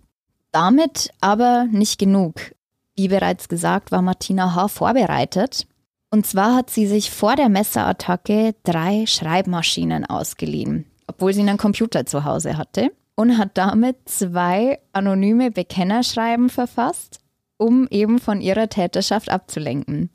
Damit 0.52 1.10
aber 1.22 1.64
nicht 1.72 1.98
genug. 1.98 2.54
Wie 2.94 3.08
bereits 3.08 3.48
gesagt, 3.48 3.90
war 3.90 4.02
Martina 4.02 4.54
H. 4.54 4.68
vorbereitet. 4.68 5.66
Und 6.10 6.26
zwar 6.26 6.54
hat 6.54 6.68
sie 6.68 6.86
sich 6.86 7.10
vor 7.10 7.34
der 7.34 7.48
Messerattacke 7.48 8.54
drei 8.62 9.06
Schreibmaschinen 9.06 10.04
ausgeliehen, 10.04 10.84
obwohl 11.06 11.32
sie 11.32 11.40
einen 11.40 11.56
Computer 11.56 12.04
zu 12.04 12.24
Hause 12.24 12.58
hatte 12.58 12.92
und 13.16 13.38
hat 13.38 13.52
damit 13.54 13.96
zwei 14.04 14.78
anonyme 14.92 15.50
Bekennerschreiben 15.50 16.50
verfasst, 16.50 17.20
um 17.56 17.88
eben 17.90 18.18
von 18.18 18.42
ihrer 18.42 18.68
Täterschaft 18.68 19.30
abzulenken. 19.30 20.10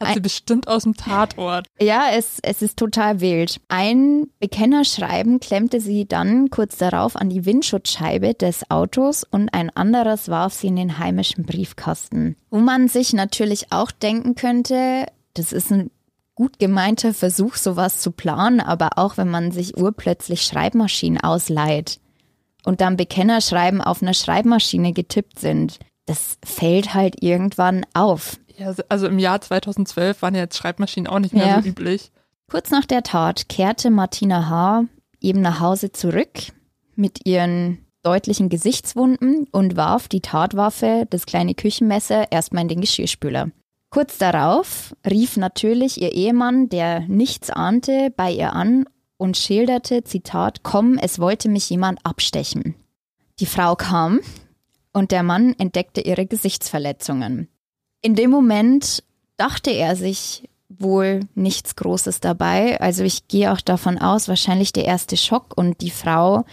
Hat 0.00 0.14
sie 0.14 0.20
bestimmt 0.20 0.68
aus 0.68 0.84
dem 0.84 0.96
Tatort. 0.96 1.66
Ja, 1.80 2.04
es, 2.12 2.38
es 2.42 2.62
ist 2.62 2.78
total 2.78 3.20
wild. 3.20 3.60
Ein 3.68 4.28
Bekennerschreiben 4.38 5.40
klemmte 5.40 5.80
sie 5.80 6.06
dann 6.06 6.50
kurz 6.50 6.76
darauf 6.76 7.16
an 7.16 7.30
die 7.30 7.46
Windschutzscheibe 7.46 8.34
des 8.34 8.70
Autos 8.70 9.24
und 9.24 9.52
ein 9.54 9.70
anderes 9.70 10.28
warf 10.28 10.52
sie 10.52 10.68
in 10.68 10.76
den 10.76 10.98
heimischen 10.98 11.44
Briefkasten. 11.44 12.36
Wo 12.50 12.58
man 12.58 12.88
sich 12.88 13.12
natürlich 13.12 13.72
auch 13.72 13.90
denken 13.90 14.34
könnte, 14.34 15.06
das 15.34 15.52
ist 15.52 15.70
ein 15.72 15.90
gut 16.34 16.58
gemeinter 16.58 17.12
Versuch, 17.12 17.56
sowas 17.56 18.00
zu 18.00 18.12
planen, 18.12 18.60
aber 18.60 18.90
auch 18.96 19.16
wenn 19.16 19.28
man 19.28 19.52
sich 19.52 19.76
urplötzlich 19.76 20.42
Schreibmaschinen 20.42 21.20
ausleiht 21.20 22.00
und 22.64 22.80
dann 22.80 22.96
Bekennerschreiben 22.96 23.80
auf 23.80 24.02
einer 24.02 24.14
Schreibmaschine 24.14 24.92
getippt 24.92 25.38
sind, 25.38 25.78
das 26.06 26.38
fällt 26.44 26.94
halt 26.94 27.22
irgendwann 27.22 27.84
auf. 27.94 28.38
Ja, 28.60 28.74
also 28.90 29.06
im 29.06 29.18
Jahr 29.18 29.40
2012 29.40 30.20
waren 30.20 30.34
ja 30.34 30.42
jetzt 30.42 30.58
Schreibmaschinen 30.58 31.06
auch 31.06 31.18
nicht 31.18 31.32
mehr 31.32 31.46
Ja. 31.46 31.62
so 31.62 31.68
üblich. 31.68 32.12
Kurz 32.50 32.70
nach 32.70 32.84
der 32.84 33.02
Tat 33.02 33.48
kehrte 33.48 33.90
Martina 33.90 34.50
H. 34.50 34.84
eben 35.20 35.40
nach 35.40 35.60
Hause 35.60 35.92
zurück 35.92 36.52
mit 36.94 37.26
ihren 37.26 37.78
deutlichen 38.02 38.48
Gesichtswunden 38.50 39.46
und 39.52 39.76
warf 39.76 40.08
die 40.08 40.20
Tatwaffe, 40.20 41.06
das 41.08 41.24
kleine 41.26 41.54
Küchenmesser, 41.54 42.30
erstmal 42.32 42.62
in 42.62 42.68
den 42.68 42.80
Geschirrspüler. 42.82 43.50
Kurz 43.90 44.18
darauf 44.18 44.94
rief 45.08 45.36
natürlich 45.36 46.00
ihr 46.00 46.12
Ehemann, 46.12 46.68
der 46.68 47.00
nichts 47.00 47.50
ahnte, 47.50 48.12
bei 48.16 48.30
ihr 48.30 48.52
an 48.52 48.84
und 49.16 49.36
schilderte, 49.36 50.04
Zitat, 50.04 50.62
komm, 50.62 50.98
es 50.98 51.18
wollte 51.18 51.48
mich 51.48 51.68
jemand 51.70 52.04
abstechen. 52.04 52.74
Die 53.38 53.46
Frau 53.46 53.74
kam 53.74 54.20
und 54.92 55.12
der 55.12 55.22
Mann 55.22 55.54
entdeckte 55.58 56.00
ihre 56.02 56.26
Gesichtsverletzungen. 56.26 57.48
In 58.02 58.14
dem 58.14 58.30
Moment 58.30 59.02
dachte 59.36 59.70
er 59.70 59.96
sich 59.96 60.48
wohl 60.68 61.20
nichts 61.34 61.76
Großes 61.76 62.20
dabei. 62.20 62.80
Also 62.80 63.02
ich 63.04 63.28
gehe 63.28 63.52
auch 63.52 63.60
davon 63.60 63.98
aus, 63.98 64.28
wahrscheinlich 64.28 64.72
der 64.72 64.84
erste 64.84 65.16
Schock 65.16 65.56
und 65.56 65.80
die 65.80 65.90
Frau 65.90 66.44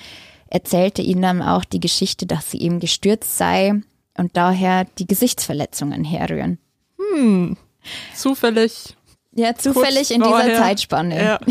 erzählte 0.49 1.01
ihm 1.01 1.21
dann 1.21 1.41
auch 1.41 1.65
die 1.65 1.79
Geschichte, 1.79 2.25
dass 2.25 2.51
sie 2.51 2.61
eben 2.61 2.79
gestürzt 2.79 3.37
sei 3.37 3.73
und 4.17 4.35
daher 4.35 4.85
die 4.97 5.07
Gesichtsverletzungen 5.07 6.03
herrühren. 6.03 6.57
Zufällig. 8.15 8.95
Ja, 9.33 9.55
zufällig 9.55 10.11
in 10.11 10.21
dieser 10.21 10.31
vorher. 10.31 10.57
Zeitspanne. 10.57 11.23
Ja. 11.23 11.39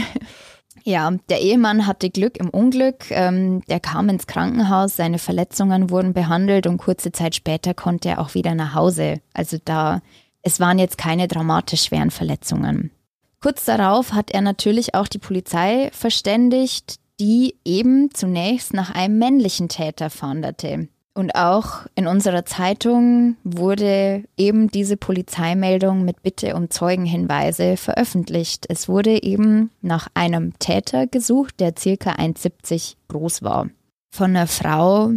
Ja, 0.86 1.10
der 1.28 1.40
Ehemann 1.40 1.88
hatte 1.88 2.10
Glück 2.10 2.36
im 2.36 2.48
Unglück. 2.48 3.10
Ähm, 3.10 3.60
der 3.68 3.80
kam 3.80 4.08
ins 4.08 4.28
Krankenhaus, 4.28 4.94
seine 4.94 5.18
Verletzungen 5.18 5.90
wurden 5.90 6.12
behandelt 6.12 6.68
und 6.68 6.78
kurze 6.78 7.10
Zeit 7.10 7.34
später 7.34 7.74
konnte 7.74 8.10
er 8.10 8.20
auch 8.20 8.34
wieder 8.34 8.54
nach 8.54 8.74
Hause. 8.74 9.20
Also 9.34 9.58
da, 9.64 10.00
es 10.42 10.60
waren 10.60 10.78
jetzt 10.78 10.96
keine 10.96 11.26
dramatisch 11.26 11.82
schweren 11.86 12.12
Verletzungen. 12.12 12.92
Kurz 13.40 13.64
darauf 13.64 14.12
hat 14.12 14.30
er 14.30 14.42
natürlich 14.42 14.94
auch 14.94 15.08
die 15.08 15.18
Polizei 15.18 15.90
verständigt, 15.92 17.00
die 17.18 17.56
eben 17.64 18.14
zunächst 18.14 18.72
nach 18.72 18.94
einem 18.94 19.18
männlichen 19.18 19.68
Täter 19.68 20.08
fahndete. 20.08 20.86
Und 21.16 21.34
auch 21.34 21.86
in 21.94 22.06
unserer 22.06 22.44
Zeitung 22.44 23.38
wurde 23.42 24.24
eben 24.36 24.68
diese 24.68 24.98
Polizeimeldung 24.98 26.04
mit 26.04 26.22
Bitte 26.22 26.54
um 26.54 26.68
Zeugenhinweise 26.68 27.78
veröffentlicht. 27.78 28.66
Es 28.68 28.86
wurde 28.86 29.22
eben 29.22 29.70
nach 29.80 30.08
einem 30.12 30.58
Täter 30.58 31.06
gesucht, 31.06 31.58
der 31.58 31.72
circa 31.78 32.10
1,70 32.10 32.96
groß 33.08 33.42
war. 33.42 33.70
Von 34.10 34.36
einer 34.36 34.46
Frau 34.46 35.12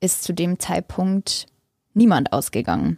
ist 0.00 0.24
zu 0.24 0.32
dem 0.32 0.58
Zeitpunkt 0.58 1.44
niemand 1.92 2.32
ausgegangen. 2.32 2.96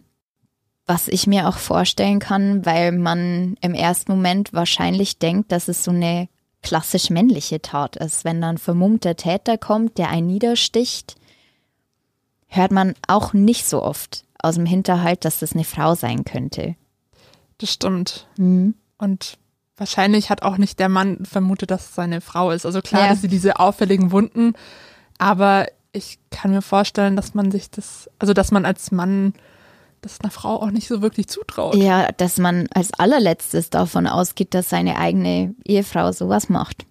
Was 0.85 1.09
ich 1.09 1.27
mir 1.27 1.49
auch 1.49 1.57
vorstellen 1.57 2.19
kann, 2.19 2.65
weil 2.65 2.93
man 2.93 3.57
im 3.59 3.73
ersten 3.73 4.13
Moment 4.13 4.53
wahrscheinlich 4.53 5.19
denkt, 5.19 5.51
dass 5.51 5.67
es 5.67 5.83
so 5.83 5.91
eine 5.91 6.29
klassisch 6.63 7.09
männliche 7.09 7.61
Tat 7.61 7.97
ist. 7.97 8.23
Wenn 8.23 8.39
dann 8.39 8.57
vermummter 8.57 9.17
Täter 9.17 9.57
kommt, 9.57 9.97
der 9.97 10.11
einen 10.11 10.27
niedersticht, 10.27 11.17
hört 12.47 12.71
man 12.71 12.93
auch 13.07 13.33
nicht 13.33 13.65
so 13.67 13.83
oft 13.83 14.23
aus 14.41 14.55
dem 14.55 14.65
Hinterhalt, 14.65 15.25
dass 15.25 15.39
das 15.39 15.53
eine 15.53 15.63
Frau 15.63 15.95
sein 15.95 16.25
könnte. 16.25 16.75
Das 17.57 17.71
stimmt. 17.73 18.27
Mhm. 18.37 18.75
Und 18.97 19.37
wahrscheinlich 19.77 20.29
hat 20.29 20.41
auch 20.43 20.57
nicht 20.57 20.79
der 20.79 20.89
Mann 20.89 21.25
vermutet, 21.25 21.71
dass 21.71 21.89
es 21.89 21.95
seine 21.95 22.21
Frau 22.21 22.51
ist. 22.51 22.65
Also 22.65 22.81
klar, 22.81 23.03
Ja. 23.03 23.09
dass 23.09 23.21
sie 23.21 23.27
diese 23.27 23.59
auffälligen 23.59 24.11
Wunden, 24.11 24.53
aber 25.17 25.67
ich 25.91 26.19
kann 26.31 26.51
mir 26.51 26.61
vorstellen, 26.61 27.15
dass 27.15 27.33
man 27.33 27.51
sich 27.51 27.69
das, 27.71 28.09
also 28.19 28.33
dass 28.33 28.51
man 28.51 28.65
als 28.65 28.91
Mann 28.91 29.33
das 30.01 30.21
einer 30.21 30.29
Frau 30.31 30.61
auch 30.61 30.69
nicht 30.69 30.87
so 30.87 31.01
wirklich 31.01 31.27
zutraut. 31.27 31.75
Ja, 31.75 32.11
dass 32.11 32.37
man 32.37 32.67
als 32.73 32.93
allerletztes 32.93 33.71
davon 33.71 34.05
ausgeht, 34.05 34.53
dass 34.53 34.69
seine 34.69 34.97
eigene 34.97 35.55
Ehefrau 35.65 36.11
sowas 36.11 36.49
macht. 36.49 36.85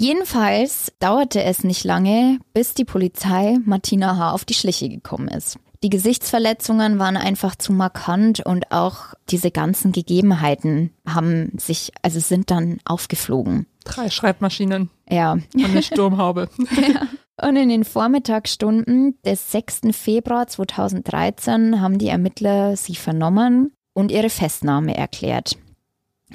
Jedenfalls 0.00 0.94
dauerte 0.98 1.42
es 1.42 1.62
nicht 1.62 1.84
lange, 1.84 2.38
bis 2.54 2.72
die 2.72 2.86
Polizei 2.86 3.58
Martina 3.66 4.16
H. 4.16 4.32
auf 4.32 4.46
die 4.46 4.54
Schliche 4.54 4.88
gekommen 4.88 5.28
ist. 5.28 5.58
Die 5.82 5.90
Gesichtsverletzungen 5.90 6.98
waren 6.98 7.18
einfach 7.18 7.54
zu 7.54 7.74
markant 7.74 8.40
und 8.40 8.72
auch 8.72 9.12
diese 9.28 9.50
ganzen 9.50 9.92
Gegebenheiten 9.92 10.94
haben 11.06 11.52
sich, 11.58 11.92
also 12.00 12.18
sind 12.18 12.50
dann 12.50 12.78
aufgeflogen. 12.86 13.66
Drei 13.84 14.08
Schreibmaschinen 14.08 14.88
Ja, 15.06 15.32
und 15.32 15.64
eine 15.64 15.82
Sturmhaube. 15.82 16.48
Und 17.42 17.56
in 17.56 17.70
den 17.70 17.84
Vormittagsstunden 17.84 19.18
des 19.24 19.50
6. 19.50 19.80
Februar 19.92 20.46
2013 20.46 21.80
haben 21.80 21.96
die 21.96 22.08
Ermittler 22.08 22.76
sie 22.76 22.94
vernommen 22.94 23.72
und 23.94 24.12
ihre 24.12 24.28
Festnahme 24.28 24.94
erklärt. 24.94 25.56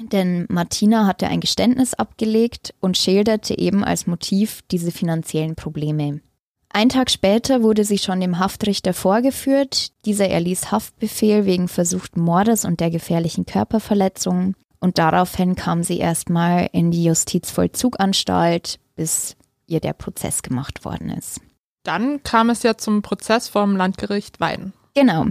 Denn 0.00 0.46
Martina 0.48 1.06
hatte 1.06 1.26
ein 1.28 1.40
Geständnis 1.40 1.94
abgelegt 1.94 2.74
und 2.80 2.98
schilderte 2.98 3.58
eben 3.58 3.82
als 3.82 4.06
Motiv 4.06 4.62
diese 4.70 4.92
finanziellen 4.92 5.56
Probleme. 5.56 6.20
Ein 6.68 6.90
Tag 6.90 7.10
später 7.10 7.62
wurde 7.62 7.84
sie 7.84 7.98
schon 7.98 8.20
dem 8.20 8.38
Haftrichter 8.38 8.92
vorgeführt. 8.92 9.92
Dieser 10.04 10.28
erließ 10.28 10.70
Haftbefehl 10.70 11.46
wegen 11.46 11.68
versuchten 11.68 12.20
Mordes 12.20 12.64
und 12.64 12.80
der 12.80 12.90
gefährlichen 12.90 13.46
Körperverletzung. 13.46 14.54
Und 14.78 14.98
daraufhin 14.98 15.54
kam 15.54 15.82
sie 15.82 15.98
erstmal 15.98 16.68
in 16.72 16.90
die 16.90 17.04
Justizvollzuganstalt, 17.04 18.78
bis 18.94 19.36
ihr 19.66 19.80
der 19.80 19.94
Prozess 19.94 20.42
gemacht 20.42 20.84
worden 20.84 21.08
ist. 21.08 21.40
Dann 21.82 22.22
kam 22.22 22.50
es 22.50 22.62
ja 22.62 22.76
zum 22.76 23.00
Prozess 23.00 23.48
vom 23.48 23.76
Landgericht 23.76 24.38
Weiden. 24.40 24.74
Genau. 24.94 25.26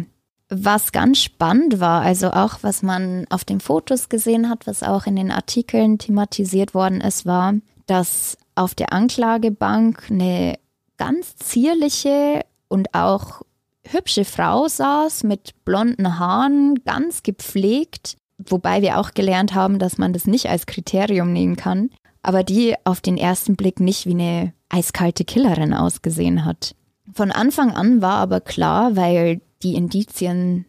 Was 0.57 0.93
ganz 0.93 1.21
spannend 1.21 1.81
war, 1.81 2.01
also 2.01 2.31
auch 2.31 2.59
was 2.61 2.81
man 2.81 3.25
auf 3.29 3.43
den 3.43 3.59
Fotos 3.59 4.07
gesehen 4.07 4.49
hat, 4.49 4.67
was 4.67 4.83
auch 4.83 5.05
in 5.05 5.17
den 5.17 5.29
Artikeln 5.29 5.97
thematisiert 5.97 6.73
worden 6.73 7.01
ist, 7.01 7.25
war, 7.25 7.55
dass 7.87 8.37
auf 8.55 8.73
der 8.73 8.93
Anklagebank 8.93 10.07
eine 10.09 10.57
ganz 10.97 11.35
zierliche 11.35 12.45
und 12.69 12.93
auch 12.93 13.41
hübsche 13.85 14.23
Frau 14.23 14.69
saß 14.69 15.23
mit 15.25 15.65
blonden 15.65 16.19
Haaren, 16.19 16.75
ganz 16.85 17.21
gepflegt, 17.21 18.15
wobei 18.37 18.81
wir 18.81 18.97
auch 18.97 19.13
gelernt 19.13 19.53
haben, 19.53 19.77
dass 19.77 19.97
man 19.97 20.13
das 20.13 20.25
nicht 20.25 20.49
als 20.49 20.67
Kriterium 20.67 21.33
nehmen 21.33 21.57
kann, 21.57 21.89
aber 22.21 22.43
die 22.43 22.75
auf 22.85 23.01
den 23.01 23.17
ersten 23.17 23.57
Blick 23.57 23.81
nicht 23.81 24.05
wie 24.05 24.11
eine 24.11 24.53
eiskalte 24.69 25.25
Killerin 25.25 25.73
ausgesehen 25.73 26.45
hat. 26.45 26.75
Von 27.13 27.31
Anfang 27.31 27.71
an 27.71 28.01
war 28.01 28.15
aber 28.15 28.39
klar, 28.39 28.95
weil 28.95 29.41
die 29.63 29.75
Indizien 29.75 30.65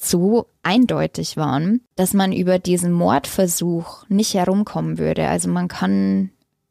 so 0.00 0.46
eindeutig 0.62 1.36
waren, 1.36 1.80
dass 1.96 2.14
man 2.14 2.32
über 2.32 2.58
diesen 2.58 2.92
Mordversuch 2.92 4.04
nicht 4.08 4.34
herumkommen 4.34 4.98
würde. 4.98 5.28
Also 5.28 5.48
man 5.48 5.68
kann 5.68 6.30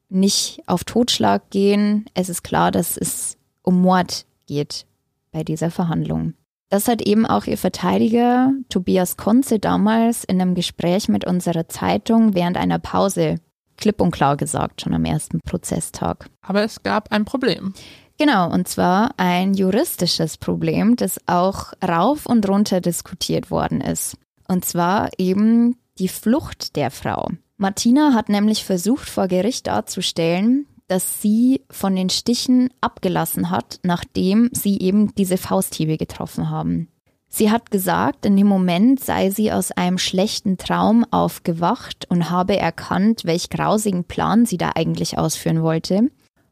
nicht 0.09 0.61
auf 0.65 0.83
Totschlag 0.83 1.49
gehen. 1.49 2.05
Es 2.13 2.29
ist 2.29 2.43
klar, 2.43 2.71
dass 2.71 2.97
es 2.97 3.37
um 3.63 3.81
Mord 3.81 4.25
geht 4.45 4.85
bei 5.31 5.43
dieser 5.43 5.71
Verhandlung. 5.71 6.33
Das 6.69 6.87
hat 6.87 7.01
eben 7.01 7.25
auch 7.25 7.45
ihr 7.45 7.57
Verteidiger 7.57 8.51
Tobias 8.69 9.15
Konze 9.17 9.59
damals 9.59 10.23
in 10.23 10.41
einem 10.41 10.55
Gespräch 10.55 11.07
mit 11.07 11.25
unserer 11.25 11.67
Zeitung 11.69 12.33
während 12.33 12.57
einer 12.57 12.79
Pause 12.79 13.35
klipp 13.77 14.01
und 14.01 14.11
klar 14.11 14.35
gesagt, 14.35 14.81
schon 14.81 14.93
am 14.93 15.05
ersten 15.05 15.39
Prozesstag. 15.41 16.29
Aber 16.41 16.63
es 16.63 16.83
gab 16.83 17.11
ein 17.11 17.25
Problem. 17.25 17.73
Genau, 18.19 18.51
und 18.51 18.67
zwar 18.67 19.11
ein 19.17 19.53
juristisches 19.53 20.37
Problem, 20.37 20.95
das 20.95 21.19
auch 21.27 21.73
rauf 21.87 22.25
und 22.25 22.47
runter 22.49 22.81
diskutiert 22.81 23.51
worden 23.51 23.79
ist. 23.79 24.17
Und 24.47 24.65
zwar 24.65 25.09
eben 25.19 25.77
die 25.99 26.07
Flucht 26.07 26.75
der 26.75 26.89
Frau. 26.89 27.29
Martina 27.57 28.13
hat 28.13 28.29
nämlich 28.29 28.63
versucht, 28.63 29.07
vor 29.07 29.27
Gericht 29.27 29.67
darzustellen, 29.67 30.65
dass 30.87 31.21
sie 31.21 31.61
von 31.69 31.95
den 31.95 32.09
Stichen 32.09 32.69
abgelassen 32.81 33.51
hat, 33.51 33.79
nachdem 33.83 34.49
sie 34.51 34.79
eben 34.79 35.13
diese 35.15 35.37
Fausthiebe 35.37 35.97
getroffen 35.97 36.49
haben. 36.49 36.87
Sie 37.29 37.51
hat 37.51 37.71
gesagt, 37.71 38.25
in 38.25 38.37
dem 38.37 38.47
Moment 38.47 38.99
sei 38.99 39.29
sie 39.29 39.51
aus 39.51 39.71
einem 39.71 39.97
schlechten 39.97 40.57
Traum 40.57 41.05
aufgewacht 41.11 42.05
und 42.09 42.29
habe 42.29 42.57
erkannt, 42.57 43.25
welch 43.25 43.49
grausigen 43.49 44.05
Plan 44.05 44.45
sie 44.45 44.57
da 44.57 44.71
eigentlich 44.75 45.17
ausführen 45.17 45.61
wollte 45.61 46.09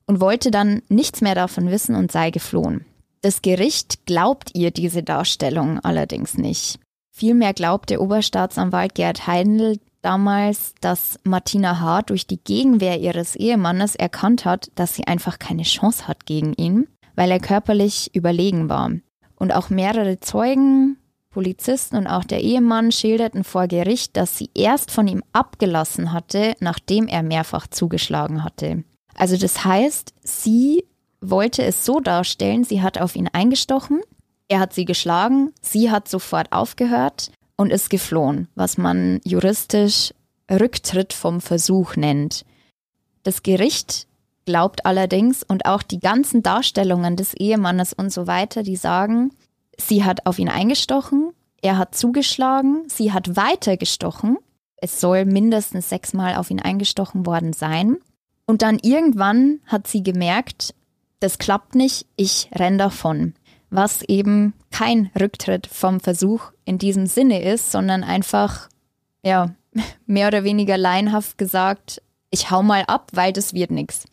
und 0.08 0.20
wollte 0.20 0.52
dann 0.52 0.82
nichts 0.90 1.22
mehr 1.22 1.36
davon 1.36 1.70
wissen 1.72 1.96
und 1.96 2.12
sei 2.12 2.32
geflohen. 2.32 2.86
Das 3.22 3.42
Gericht 3.42 4.06
glaubt 4.06 4.52
ihr 4.54 4.72
diese 4.72 5.02
Darstellung 5.02 5.80
allerdings 5.80 6.38
nicht. 6.38 6.80
Vielmehr 7.12 7.54
glaubte 7.54 8.02
Oberstaatsanwalt 8.02 8.94
Gerd 8.94 9.26
Heindl 9.26 9.80
damals, 10.02 10.76
dass 10.82 11.18
Martina 11.24 11.80
H. 11.80 12.04
durch 12.04 12.28
die 12.28 12.44
Gegenwehr 12.44 13.00
ihres 13.00 13.36
Ehemannes 13.36 13.96
erkannt 13.96 14.46
hat, 14.46 14.70
dass 14.76 14.94
sie 14.94 15.08
einfach 15.08 15.40
keine 15.40 15.64
Chance 15.64 16.08
hat 16.08 16.26
gegen 16.28 16.54
ihn, 16.54 16.88
weil 17.16 17.32
er 17.32 17.40
körperlich 17.40 18.14
überlegen 18.14 18.70
war. 18.70 18.92
Und 19.38 19.54
auch 19.54 19.70
mehrere 19.70 20.20
Zeugen, 20.20 20.98
Polizisten 21.32 21.98
und 21.98 22.08
auch 22.08 22.24
der 22.24 22.42
Ehemann 22.42 22.92
schilderten 22.92 23.44
vor 23.44 23.68
Gericht, 23.68 24.16
dass 24.16 24.38
sie 24.38 24.52
erst 24.54 24.92
von 24.92 25.08
ihm 25.08 25.24
abgelassen 25.34 26.14
hatte, 26.14 26.54
nachdem 26.60 27.08
er 27.08 27.24
mehrfach 27.24 27.68
zugeschlagen 27.68 28.44
hatte. 28.44 28.84
Also 29.16 29.38
das 29.38 29.64
heißt, 29.64 30.14
sie 30.24 30.86
wollte 31.22 31.64
es 31.64 31.86
so 31.86 32.00
darstellen, 32.00 32.64
sie 32.64 32.82
hat 32.82 33.00
auf 33.00 33.16
ihn 33.16 33.30
eingestochen, 33.32 34.02
er 34.48 34.60
hat 34.60 34.74
sie 34.74 34.86
geschlagen, 34.86 35.54
sie 35.62 35.90
hat 35.90 36.08
sofort 36.08 36.52
aufgehört 36.52 37.32
und 37.58 37.72
ist 37.72 37.90
geflohen, 37.90 38.48
was 38.56 38.78
man 38.78 39.20
juristisch 39.24 40.14
Rücktritt 40.52 41.14
vom 41.14 41.42
Versuch 41.42 41.96
nennt. 41.96 42.46
Das 43.24 43.42
Gericht 43.42 44.08
glaubt 44.46 44.86
allerdings 44.86 45.42
und 45.42 45.66
auch 45.66 45.82
die 45.82 46.00
ganzen 46.00 46.44
Darstellungen 46.44 47.16
des 47.16 47.34
Ehemannes 47.34 47.94
und 47.94 48.12
so 48.12 48.28
weiter, 48.28 48.62
die 48.62 48.76
sagen, 48.76 49.32
sie 49.78 50.04
hat 50.04 50.28
auf 50.28 50.38
ihn 50.38 50.50
eingestochen, 50.50 51.32
er 51.62 51.80
hat 51.80 51.96
zugeschlagen, 51.96 52.84
sie 52.88 53.12
hat 53.12 53.36
weiter 53.36 53.78
gestochen, 53.78 54.38
es 54.78 55.02
soll 55.02 55.26
mindestens 55.26 55.90
sechsmal 55.90 56.36
auf 56.36 56.52
ihn 56.52 56.62
eingestochen 56.62 57.26
worden 57.26 57.54
sein 57.54 57.98
und 58.46 58.62
dann 58.62 58.80
irgendwann 58.82 59.60
hat 59.66 59.88
sie 59.88 60.04
gemerkt, 60.04 60.74
das 61.20 61.38
klappt 61.40 61.76
nicht, 61.76 62.06
ich 62.16 62.50
renn 62.54 62.78
davon. 62.78 63.34
Was 63.70 64.04
eben 64.04 64.54
kein 64.72 65.10
Rücktritt 65.20 65.68
vom 65.68 66.00
Versuch 66.00 66.52
in 66.66 66.78
diesem 66.78 67.08
Sinne 67.08 67.42
ist, 67.42 67.72
sondern 67.72 68.04
einfach, 68.04 68.70
ja, 69.24 69.56
mehr 70.06 70.28
oder 70.28 70.44
weniger 70.44 70.78
laienhaft 70.78 71.38
gesagt, 71.38 72.02
ich 72.30 72.52
hau 72.52 72.62
mal 72.62 72.84
ab, 72.88 73.10
weil 73.14 73.34
das 73.34 73.54
wird 73.54 73.72
nichts. 73.72 74.06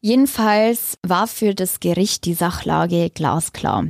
Jedenfalls 0.00 0.98
war 1.02 1.26
für 1.26 1.54
das 1.54 1.80
Gericht 1.80 2.26
die 2.26 2.34
Sachlage 2.34 3.10
glasklar. 3.10 3.86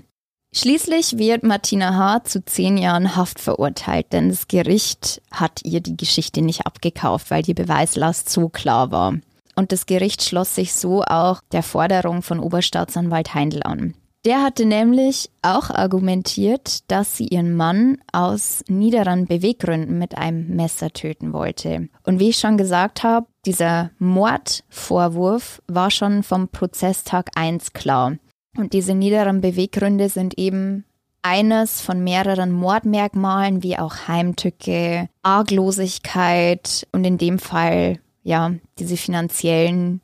Schließlich 0.52 1.18
wird 1.18 1.42
Martina 1.42 1.94
H. 1.94 2.24
zu 2.24 2.44
zehn 2.44 2.78
Jahren 2.78 3.16
Haft 3.16 3.40
verurteilt, 3.40 4.12
denn 4.12 4.30
das 4.30 4.48
Gericht 4.48 5.20
hat 5.30 5.60
ihr 5.64 5.80
die 5.80 5.96
Geschichte 5.96 6.40
nicht 6.40 6.66
abgekauft, 6.66 7.30
weil 7.30 7.42
die 7.42 7.52
Beweislast 7.52 8.30
so 8.30 8.48
klar 8.48 8.90
war 8.90 9.14
und 9.56 9.72
das 9.72 9.86
Gericht 9.86 10.22
schloss 10.22 10.54
sich 10.54 10.74
so 10.74 11.02
auch 11.02 11.40
der 11.52 11.62
Forderung 11.62 12.22
von 12.22 12.38
Oberstaatsanwalt 12.38 13.34
Heindl 13.34 13.62
an. 13.64 13.94
Der 14.26 14.42
hatte 14.42 14.66
nämlich 14.66 15.30
auch 15.42 15.70
argumentiert, 15.70 16.90
dass 16.90 17.16
sie 17.16 17.28
ihren 17.28 17.54
Mann 17.54 17.98
aus 18.12 18.64
niederen 18.66 19.26
Beweggründen 19.26 19.98
mit 19.98 20.18
einem 20.18 20.48
Messer 20.56 20.90
töten 20.90 21.32
wollte. 21.32 21.88
Und 22.02 22.18
wie 22.18 22.30
ich 22.30 22.38
schon 22.38 22.58
gesagt 22.58 23.04
habe, 23.04 23.26
dieser 23.44 23.92
Mordvorwurf 24.00 25.62
war 25.68 25.92
schon 25.92 26.24
vom 26.24 26.48
Prozesstag 26.48 27.30
1 27.36 27.72
klar. 27.72 28.16
Und 28.56 28.72
diese 28.72 28.94
niederen 28.94 29.40
Beweggründe 29.40 30.08
sind 30.08 30.36
eben 30.38 30.84
eines 31.22 31.80
von 31.80 32.02
mehreren 32.02 32.50
Mordmerkmalen 32.50 33.62
wie 33.62 33.78
auch 33.78 34.08
Heimtücke, 34.08 35.08
Arglosigkeit 35.22 36.88
und 36.90 37.04
in 37.04 37.18
dem 37.18 37.38
Fall 37.38 38.00
ja, 38.26 38.52
diese 38.80 38.96
finanziellen 38.96 40.00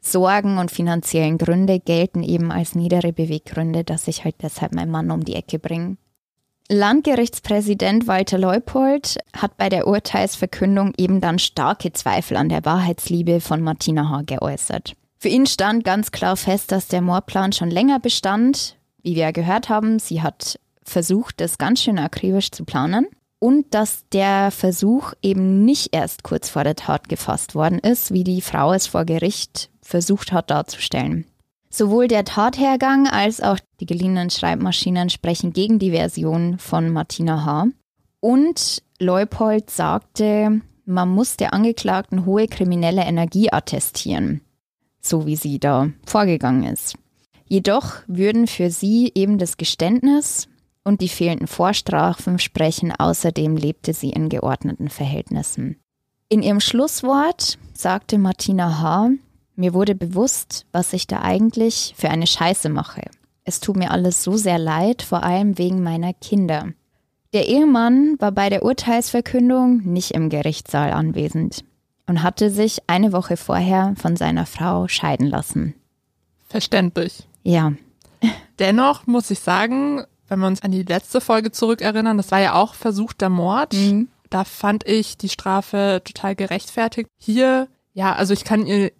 Sorgen 0.00 0.58
und 0.58 0.72
finanziellen 0.72 1.38
Gründe 1.38 1.78
gelten 1.78 2.24
eben 2.24 2.50
als 2.50 2.74
niedere 2.74 3.12
Beweggründe, 3.12 3.84
dass 3.84 4.08
ich 4.08 4.24
halt 4.24 4.34
deshalb 4.42 4.74
meinen 4.74 4.90
Mann 4.90 5.12
um 5.12 5.24
die 5.24 5.36
Ecke 5.36 5.60
bringe. 5.60 5.96
Landgerichtspräsident 6.68 8.08
Walter 8.08 8.38
Leupold 8.38 9.18
hat 9.36 9.56
bei 9.58 9.68
der 9.68 9.86
Urteilsverkündung 9.86 10.92
eben 10.96 11.20
dann 11.20 11.38
starke 11.38 11.92
Zweifel 11.92 12.36
an 12.36 12.48
der 12.48 12.64
Wahrheitsliebe 12.64 13.40
von 13.40 13.62
Martina 13.62 14.08
H. 14.08 14.22
geäußert. 14.22 14.94
Für 15.18 15.28
ihn 15.28 15.46
stand 15.46 15.84
ganz 15.84 16.10
klar 16.10 16.36
fest, 16.36 16.72
dass 16.72 16.88
der 16.88 17.00
Mordplan 17.00 17.52
schon 17.52 17.70
länger 17.70 18.00
bestand. 18.00 18.76
Wie 19.02 19.14
wir 19.14 19.22
ja 19.22 19.30
gehört 19.30 19.68
haben, 19.68 20.00
sie 20.00 20.20
hat 20.20 20.58
versucht, 20.82 21.40
das 21.40 21.58
ganz 21.58 21.80
schön 21.80 22.00
akribisch 22.00 22.50
zu 22.50 22.64
planen 22.64 23.06
und 23.42 23.74
dass 23.74 24.04
der 24.12 24.52
Versuch 24.52 25.14
eben 25.20 25.64
nicht 25.64 25.96
erst 25.96 26.22
kurz 26.22 26.48
vor 26.48 26.62
der 26.62 26.76
Tat 26.76 27.08
gefasst 27.08 27.56
worden 27.56 27.80
ist, 27.80 28.12
wie 28.12 28.22
die 28.22 28.40
Frau 28.40 28.72
es 28.72 28.86
vor 28.86 29.04
Gericht 29.04 29.68
versucht 29.80 30.30
hat 30.30 30.52
darzustellen. 30.52 31.26
Sowohl 31.68 32.06
der 32.06 32.24
Tathergang 32.24 33.08
als 33.08 33.40
auch 33.40 33.58
die 33.80 33.86
geliehenen 33.86 34.30
Schreibmaschinen 34.30 35.10
sprechen 35.10 35.52
gegen 35.52 35.80
die 35.80 35.90
Version 35.90 36.58
von 36.58 36.90
Martina 36.90 37.44
H. 37.44 37.66
Und 38.20 38.84
Leupold 39.00 39.70
sagte, 39.70 40.60
man 40.84 41.08
muss 41.08 41.36
der 41.36 41.52
Angeklagten 41.52 42.24
hohe 42.24 42.46
kriminelle 42.46 43.02
Energie 43.02 43.52
attestieren, 43.52 44.40
so 45.00 45.26
wie 45.26 45.34
sie 45.34 45.58
da 45.58 45.88
vorgegangen 46.06 46.72
ist. 46.72 46.94
Jedoch 47.48 48.02
würden 48.06 48.46
für 48.46 48.70
sie 48.70 49.10
eben 49.16 49.38
das 49.38 49.56
Geständnis 49.56 50.46
und 50.84 51.00
die 51.00 51.08
fehlenden 51.08 51.46
Vorstrafen 51.46 52.38
sprechen. 52.38 52.92
Außerdem 52.92 53.56
lebte 53.56 53.92
sie 53.94 54.10
in 54.10 54.28
geordneten 54.28 54.88
Verhältnissen. 54.88 55.80
In 56.28 56.42
ihrem 56.42 56.60
Schlusswort 56.60 57.58
sagte 57.74 58.18
Martina 58.18 58.80
H., 58.80 59.10
mir 59.54 59.74
wurde 59.74 59.94
bewusst, 59.94 60.66
was 60.72 60.92
ich 60.92 61.06
da 61.06 61.20
eigentlich 61.20 61.94
für 61.96 62.08
eine 62.08 62.26
Scheiße 62.26 62.68
mache. 62.68 63.02
Es 63.44 63.60
tut 63.60 63.76
mir 63.76 63.90
alles 63.90 64.22
so 64.22 64.36
sehr 64.36 64.58
leid, 64.58 65.02
vor 65.02 65.22
allem 65.24 65.58
wegen 65.58 65.82
meiner 65.82 66.14
Kinder. 66.14 66.72
Der 67.34 67.48
Ehemann 67.48 68.16
war 68.18 68.32
bei 68.32 68.48
der 68.50 68.62
Urteilsverkündung 68.62 69.82
nicht 69.84 70.12
im 70.12 70.28
Gerichtssaal 70.30 70.92
anwesend 70.92 71.64
und 72.06 72.22
hatte 72.22 72.50
sich 72.50 72.78
eine 72.86 73.12
Woche 73.12 73.36
vorher 73.36 73.94
von 73.96 74.16
seiner 74.16 74.46
Frau 74.46 74.88
scheiden 74.88 75.26
lassen. 75.26 75.74
Verständlich. 76.48 77.26
Ja. 77.42 77.72
Dennoch 78.58 79.06
muss 79.06 79.30
ich 79.30 79.40
sagen, 79.40 80.04
wenn 80.32 80.40
wir 80.40 80.46
uns 80.46 80.62
an 80.62 80.70
die 80.70 80.82
letzte 80.82 81.20
Folge 81.20 81.52
zurückerinnern, 81.52 82.16
das 82.16 82.30
war 82.30 82.40
ja 82.40 82.54
auch 82.54 82.74
versuchter 82.74 83.28
Mord. 83.28 83.74
Mhm. 83.74 84.08
Da 84.30 84.44
fand 84.44 84.88
ich 84.88 85.18
die 85.18 85.28
Strafe 85.28 86.00
total 86.04 86.34
gerechtfertigt. 86.34 87.10
Hier, 87.18 87.68
ja, 87.92 88.14
also 88.14 88.32
ich 88.32 88.44
kann 88.44 88.66
ihr 88.66 88.92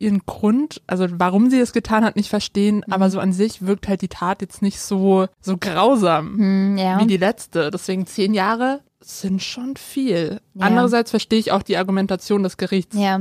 ihren 0.00 0.24
Grund, 0.26 0.80
also 0.86 1.06
warum 1.10 1.50
sie 1.50 1.58
es 1.58 1.72
getan 1.72 2.04
hat, 2.04 2.14
nicht 2.14 2.30
verstehen, 2.30 2.84
mhm. 2.86 2.92
aber 2.92 3.10
so 3.10 3.18
an 3.18 3.32
sich 3.32 3.66
wirkt 3.66 3.88
halt 3.88 4.00
die 4.00 4.08
Tat 4.08 4.40
jetzt 4.40 4.62
nicht 4.62 4.80
so, 4.80 5.26
so 5.40 5.56
grausam 5.58 6.36
mhm, 6.36 6.78
ja. 6.78 7.00
wie 7.00 7.06
die 7.06 7.16
letzte. 7.16 7.70
Deswegen 7.70 8.06
zehn 8.06 8.32
Jahre 8.32 8.80
sind 9.00 9.42
schon 9.42 9.76
viel. 9.76 10.40
Ja. 10.54 10.66
Andererseits 10.66 11.10
verstehe 11.10 11.38
ich 11.40 11.52
auch 11.52 11.62
die 11.62 11.76
Argumentation 11.76 12.44
des 12.44 12.56
Gerichts. 12.56 12.96
Ja. 12.96 13.20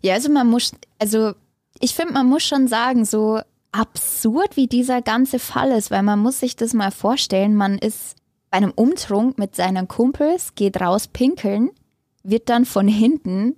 Ja, 0.00 0.14
also 0.14 0.30
man 0.30 0.48
muss, 0.48 0.72
also 0.98 1.32
ich 1.80 1.94
finde, 1.94 2.14
man 2.14 2.28
muss 2.28 2.44
schon 2.44 2.68
sagen, 2.68 3.04
so 3.04 3.40
absurd, 3.74 4.56
wie 4.56 4.68
dieser 4.68 5.02
ganze 5.02 5.40
Fall 5.40 5.72
ist, 5.72 5.90
weil 5.90 6.04
man 6.04 6.20
muss 6.20 6.38
sich 6.38 6.54
das 6.54 6.74
mal 6.74 6.92
vorstellen, 6.92 7.56
man 7.56 7.76
ist 7.78 8.16
bei 8.50 8.58
einem 8.58 8.70
Umtrunk 8.70 9.36
mit 9.36 9.56
seinen 9.56 9.88
Kumpels, 9.88 10.54
geht 10.54 10.80
raus 10.80 11.08
pinkeln, 11.08 11.70
wird 12.22 12.48
dann 12.48 12.66
von 12.66 12.86
hinten 12.86 13.56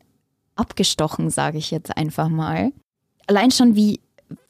abgestochen, 0.54 1.28
sage 1.28 1.58
ich 1.58 1.70
jetzt 1.70 1.96
einfach 1.96 2.30
mal. 2.30 2.72
allein 3.26 3.50
schon 3.50 3.76
wie, 3.76 4.00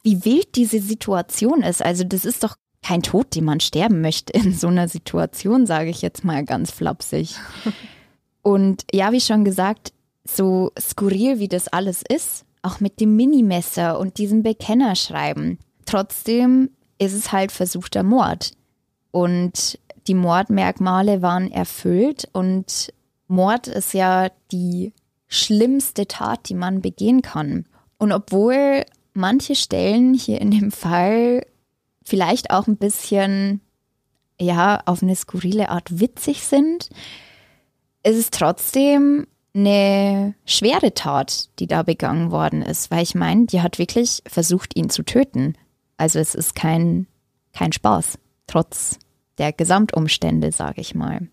wie 0.03 0.23
wild 0.23 0.55
diese 0.55 0.79
Situation 0.79 1.63
ist. 1.63 1.83
Also 1.83 2.05
das 2.05 2.23
ist 2.23 2.43
doch 2.43 2.55
kein 2.81 3.03
Tod, 3.03 3.35
den 3.35 3.43
man 3.43 3.59
sterben 3.59 3.99
möchte 3.99 4.31
in 4.33 4.53
so 4.53 4.67
einer 4.67 4.87
Situation, 4.87 5.65
sage 5.65 5.89
ich 5.89 6.01
jetzt 6.01 6.23
mal 6.23 6.45
ganz 6.45 6.71
flapsig. 6.71 7.35
Und 8.41 8.85
ja, 8.93 9.11
wie 9.11 9.19
schon 9.19 9.43
gesagt, 9.43 9.91
so 10.23 10.71
skurril 10.79 11.39
wie 11.39 11.49
das 11.49 11.67
alles 11.67 12.03
ist, 12.07 12.45
auch 12.67 12.79
mit 12.81 12.99
dem 12.99 13.15
Minimesser 13.15 13.97
und 13.97 14.17
diesem 14.17 14.43
Bekennerschreiben, 14.43 15.57
trotzdem 15.85 16.69
ist 16.99 17.13
es 17.13 17.31
halt 17.31 17.51
versuchter 17.51 18.03
Mord. 18.03 18.51
Und 19.11 19.79
die 20.07 20.13
Mordmerkmale 20.13 21.21
waren 21.21 21.49
erfüllt 21.49 22.27
und 22.33 22.93
Mord 23.27 23.67
ist 23.67 23.93
ja 23.93 24.29
die 24.51 24.93
schlimmste 25.27 26.07
Tat, 26.07 26.49
die 26.49 26.53
man 26.53 26.81
begehen 26.81 27.21
kann. 27.21 27.65
Und 27.97 28.11
obwohl 28.11 28.85
manche 29.13 29.55
Stellen 29.55 30.13
hier 30.13 30.39
in 30.41 30.51
dem 30.51 30.71
Fall 30.71 31.45
vielleicht 32.03 32.51
auch 32.51 32.67
ein 32.67 32.77
bisschen, 32.77 33.61
ja, 34.39 34.81
auf 34.85 35.01
eine 35.01 35.15
skurrile 35.15 35.69
Art 35.69 35.99
witzig 35.99 36.43
sind, 36.43 36.89
ist 38.03 38.17
es 38.17 38.29
trotzdem 38.31 39.27
eine 39.57 40.35
schwere 40.45 40.93
Tat, 40.93 41.49
die 41.59 41.67
da 41.67 41.83
begangen 41.83 42.31
worden 42.31 42.61
ist, 42.61 42.91
weil 42.91 43.03
ich 43.03 43.15
meine, 43.15 43.45
die 43.45 43.61
hat 43.61 43.79
wirklich 43.79 44.21
versucht, 44.27 44.75
ihn 44.75 44.89
zu 44.89 45.03
töten. 45.03 45.55
Also 45.97 46.19
es 46.19 46.35
ist 46.35 46.55
kein, 46.55 47.07
kein 47.53 47.71
Spaß, 47.73 48.17
trotz 48.47 48.99
der 49.37 49.51
Gesamtumstände, 49.53 50.51
sage 50.51 50.81
ich 50.81 50.95
mal. 50.95 51.27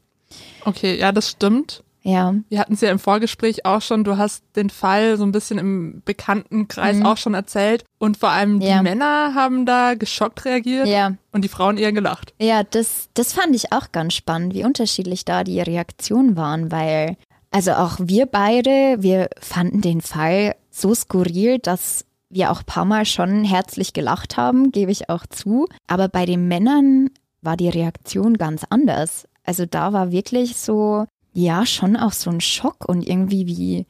Okay, 0.64 0.98
ja, 0.98 1.12
das 1.12 1.30
stimmt. 1.30 1.82
Ja. 2.06 2.34
Wir 2.50 2.58
hatten 2.58 2.74
es 2.74 2.82
ja 2.82 2.90
im 2.90 2.98
Vorgespräch 2.98 3.64
auch 3.64 3.80
schon, 3.80 4.04
du 4.04 4.18
hast 4.18 4.44
den 4.56 4.68
Fall 4.68 5.16
so 5.16 5.24
ein 5.24 5.32
bisschen 5.32 5.56
im 5.58 6.02
Bekanntenkreis 6.04 6.96
Mhm. 6.98 7.06
auch 7.06 7.16
schon 7.16 7.32
erzählt 7.32 7.84
und 7.98 8.18
vor 8.18 8.28
allem 8.28 8.60
Ja. 8.60 8.76
die 8.78 8.82
Männer 8.82 9.34
haben 9.34 9.64
da 9.64 9.94
geschockt 9.94 10.44
reagiert 10.44 10.86
Ja. 10.86 11.14
und 11.32 11.44
die 11.44 11.48
Frauen 11.48 11.78
eher 11.78 11.92
gelacht. 11.94 12.34
Ja, 12.38 12.62
das, 12.62 13.08
das 13.14 13.32
fand 13.32 13.56
ich 13.56 13.72
auch 13.72 13.90
ganz 13.90 14.12
spannend, 14.12 14.52
wie 14.52 14.64
unterschiedlich 14.64 15.24
da 15.24 15.44
die 15.44 15.60
Reaktionen 15.62 16.36
waren, 16.36 16.70
weil, 16.70 17.16
also 17.54 17.74
auch 17.74 17.98
wir 18.00 18.26
beide, 18.26 18.96
wir 18.98 19.30
fanden 19.38 19.80
den 19.80 20.00
Fall 20.00 20.56
so 20.72 20.92
skurril, 20.92 21.60
dass 21.60 22.04
wir 22.28 22.50
auch 22.50 22.62
ein 22.62 22.66
paar 22.66 22.84
Mal 22.84 23.06
schon 23.06 23.44
herzlich 23.44 23.92
gelacht 23.92 24.36
haben, 24.36 24.72
gebe 24.72 24.90
ich 24.90 25.08
auch 25.08 25.24
zu. 25.24 25.68
Aber 25.86 26.08
bei 26.08 26.26
den 26.26 26.48
Männern 26.48 27.10
war 27.42 27.56
die 27.56 27.68
Reaktion 27.68 28.38
ganz 28.38 28.64
anders. 28.68 29.28
Also 29.44 29.66
da 29.66 29.92
war 29.92 30.10
wirklich 30.10 30.56
so, 30.56 31.06
ja, 31.32 31.64
schon 31.64 31.96
auch 31.96 32.12
so 32.12 32.28
ein 32.28 32.40
Schock 32.40 32.88
und 32.88 33.06
irgendwie 33.06 33.46
wie, 33.46 33.86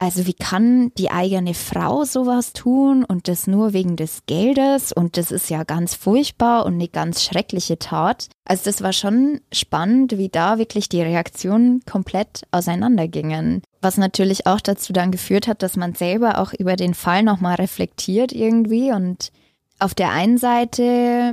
also 0.00 0.26
wie 0.26 0.34
kann 0.34 0.92
die 0.96 1.10
eigene 1.10 1.54
Frau 1.54 2.04
sowas 2.04 2.52
tun 2.52 3.04
und 3.04 3.26
das 3.26 3.48
nur 3.48 3.72
wegen 3.72 3.96
des 3.96 4.22
Geldes 4.26 4.92
und 4.92 5.16
das 5.16 5.32
ist 5.32 5.50
ja 5.50 5.64
ganz 5.64 5.94
furchtbar 5.94 6.66
und 6.66 6.74
eine 6.74 6.86
ganz 6.86 7.24
schreckliche 7.24 7.80
Tat. 7.80 8.28
Also 8.44 8.64
das 8.66 8.80
war 8.80 8.92
schon 8.92 9.40
spannend, 9.52 10.16
wie 10.16 10.28
da 10.28 10.58
wirklich 10.58 10.88
die 10.88 11.02
Reaktionen 11.02 11.82
komplett 11.84 12.42
auseinandergingen. 12.52 13.62
Was 13.80 13.96
natürlich 13.96 14.46
auch 14.46 14.60
dazu 14.60 14.92
dann 14.92 15.10
geführt 15.10 15.48
hat, 15.48 15.64
dass 15.64 15.76
man 15.76 15.94
selber 15.94 16.38
auch 16.38 16.52
über 16.52 16.76
den 16.76 16.94
Fall 16.94 17.24
nochmal 17.24 17.56
reflektiert 17.56 18.30
irgendwie 18.32 18.92
und 18.92 19.32
auf 19.80 19.94
der 19.94 20.10
einen 20.10 20.38
Seite 20.38 21.32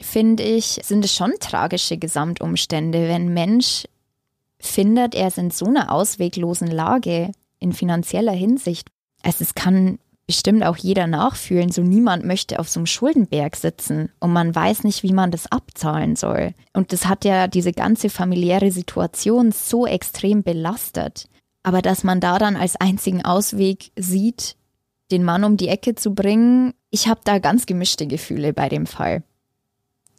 finde 0.00 0.44
ich, 0.44 0.80
sind 0.84 1.04
es 1.04 1.14
schon 1.14 1.32
tragische 1.40 1.96
Gesamtumstände, 1.96 3.08
wenn 3.08 3.34
Mensch 3.34 3.84
findet, 4.60 5.16
er 5.16 5.28
ist 5.28 5.38
in 5.38 5.50
so 5.50 5.66
einer 5.66 5.90
ausweglosen 5.92 6.68
Lage 6.68 7.32
in 7.64 7.72
finanzieller 7.72 8.32
Hinsicht. 8.32 8.88
Also 9.22 9.42
es 9.42 9.54
kann 9.54 9.98
bestimmt 10.26 10.64
auch 10.64 10.76
jeder 10.76 11.06
nachfühlen, 11.06 11.70
so 11.70 11.82
niemand 11.82 12.24
möchte 12.24 12.58
auf 12.58 12.68
so 12.68 12.80
einem 12.80 12.86
Schuldenberg 12.86 13.56
sitzen 13.56 14.10
und 14.20 14.32
man 14.32 14.54
weiß 14.54 14.84
nicht, 14.84 15.02
wie 15.02 15.12
man 15.12 15.30
das 15.30 15.50
abzahlen 15.50 16.16
soll. 16.16 16.54
Und 16.72 16.92
das 16.92 17.06
hat 17.06 17.24
ja 17.24 17.48
diese 17.48 17.72
ganze 17.72 18.08
familiäre 18.08 18.70
Situation 18.70 19.52
so 19.52 19.86
extrem 19.86 20.42
belastet. 20.42 21.28
Aber 21.62 21.82
dass 21.82 22.04
man 22.04 22.20
da 22.20 22.38
dann 22.38 22.56
als 22.56 22.76
einzigen 22.76 23.24
Ausweg 23.24 23.90
sieht, 23.96 24.56
den 25.10 25.24
Mann 25.24 25.44
um 25.44 25.56
die 25.56 25.68
Ecke 25.68 25.94
zu 25.94 26.14
bringen, 26.14 26.74
ich 26.90 27.08
habe 27.08 27.20
da 27.24 27.38
ganz 27.38 27.66
gemischte 27.66 28.06
Gefühle 28.06 28.52
bei 28.52 28.68
dem 28.68 28.86
Fall. 28.86 29.22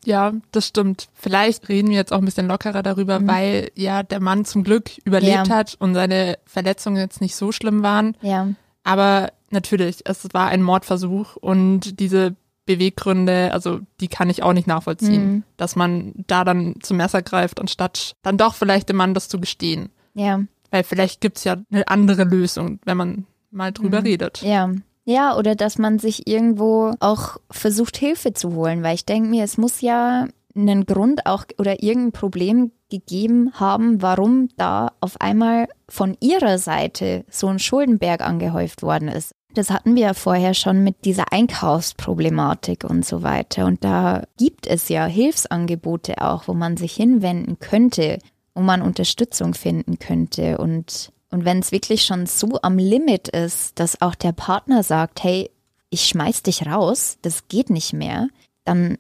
Ja, 0.06 0.34
das 0.52 0.68
stimmt. 0.68 1.08
Vielleicht 1.14 1.68
reden 1.70 1.90
wir 1.90 1.96
jetzt 1.98 2.14
auch 2.14 2.20
ein 2.20 2.26
bisschen 2.26 2.48
lockerer 2.48 2.84
darüber, 2.84 3.20
Mhm. 3.20 3.28
weil 3.28 3.72
ja 3.76 4.04
der 4.04 4.20
Mann 4.22 4.46
zum 4.46 4.64
Glück 4.64 4.92
überlebt 5.06 5.48
Ja. 5.48 5.56
hat 5.56 5.76
und 5.80 5.94
seine 5.94 6.38
Verletzungen 6.46 6.98
jetzt 6.98 7.22
nicht 7.22 7.36
so 7.36 7.52
schlimm 7.52 7.84
waren. 7.84 8.16
Ja, 8.22 8.48
Aber 8.84 9.32
natürlich, 9.50 10.02
es 10.06 10.28
war 10.34 10.48
ein 10.50 10.62
Mordversuch 10.62 11.36
und 11.38 12.00
diese 12.00 12.36
Beweggründe, 12.68 13.52
also 13.54 13.80
die 14.00 14.08
kann 14.08 14.30
ich 14.30 14.44
auch 14.44 14.54
nicht 14.54 14.68
nachvollziehen, 14.68 15.26
Mhm. 15.38 15.44
dass 15.58 15.76
man 15.76 16.14
da 16.28 16.44
dann 16.44 16.76
zum 16.82 16.98
Messer 16.98 17.22
greift, 17.22 17.60
anstatt 17.60 18.16
dann 18.22 18.38
doch 18.38 18.54
vielleicht 18.56 18.90
dem 18.90 18.98
Mann 18.98 19.14
das 19.14 19.28
zu 19.30 19.40
gestehen. 19.40 19.90
ja. 20.14 20.42
Weil 20.72 20.84
vielleicht 20.84 21.22
gibt's 21.22 21.44
ja 21.46 21.56
eine 21.72 21.88
andere 21.88 22.26
Lösung, 22.26 22.80
wenn 22.86 22.98
man 22.98 23.26
mal 23.50 23.72
drüber 23.72 24.02
Mhm. 24.02 24.08
redet. 24.08 24.42
Ja. 24.42 24.70
Ja, 25.06 25.38
oder 25.38 25.56
dass 25.56 25.78
man 25.78 26.00
sich 26.00 26.28
irgendwo 26.28 26.94
auch 27.00 27.38
versucht, 27.52 27.96
Hilfe 27.96 28.34
zu 28.34 28.56
holen, 28.56 28.82
weil 28.82 28.96
ich 28.96 29.06
denke 29.06 29.30
mir, 29.30 29.44
es 29.44 29.58
muss 29.58 29.82
ja 29.82 30.28
einen 30.56 30.86
Grund 30.86 31.26
auch 31.26 31.46
oder 31.60 31.84
irgendein 31.84 32.12
Problem 32.12 32.72
gegeben 32.90 33.52
haben, 33.54 34.02
warum 34.02 34.50
da 34.58 34.94
auf 35.02 35.20
einmal 35.22 35.68
von 35.90 36.18
ihrer 36.22 36.58
Seite 36.58 37.26
so 37.30 37.48
ein 37.48 37.60
Schuldenberg 37.60 38.22
angehäuft 38.22 38.82
worden 38.82 39.08
ist. 39.08 39.36
Das 39.54 39.70
hatten 39.70 39.96
wir 39.96 40.04
ja 40.04 40.14
vorher 40.14 40.54
schon 40.54 40.84
mit 40.84 41.06
dieser 41.06 41.32
Einkaufsproblematik 41.32 42.84
und 42.84 43.06
so 43.06 43.24
weiter. 43.24 43.66
Und 43.66 43.84
da 43.84 44.24
gibt 44.38 44.68
es 44.68 44.90
ja 44.90 45.06
Hilfsangebote 45.06 46.22
auch, 46.22 46.48
wo 46.48 46.54
man 46.54 46.78
sich 46.78 46.94
hinwenden 46.94 47.60
könnte, 47.60 48.20
wo 48.54 48.62
man 48.62 48.82
Unterstützung 48.82 49.54
finden 49.54 49.98
könnte. 49.98 50.58
Und, 50.58 51.12
und 51.36 51.44
wenn 51.44 51.60
es 51.60 51.74
wirklich 51.74 52.04
schon 52.04 52.28
so 52.28 52.62
am 52.62 52.78
Limit 52.78 53.28
ist, 53.28 53.78
dass 53.78 54.02
auch 54.02 54.16
der 54.16 54.32
Partner 54.32 54.84
sagt, 54.84 55.22
hey, 55.22 55.52
ich 55.90 56.06
schmeiß 56.06 56.44
dich 56.44 56.66
raus, 56.66 57.18
das 57.24 57.50
geht 57.50 57.70
nicht 57.70 57.92
mehr, 57.92 58.30
dann 58.64 58.98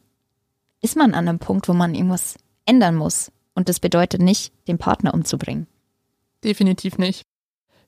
ist 0.81 0.97
man 0.97 1.13
an 1.13 1.29
einem 1.29 1.39
Punkt, 1.39 1.69
wo 1.69 1.73
man 1.73 1.95
irgendwas 1.95 2.35
ändern 2.65 2.95
muss. 2.95 3.31
Und 3.53 3.69
das 3.69 3.79
bedeutet 3.79 4.21
nicht, 4.21 4.51
den 4.67 4.77
Partner 4.77 5.13
umzubringen. 5.13 5.65
Definitiv 6.43 6.97
nicht. 6.97 7.21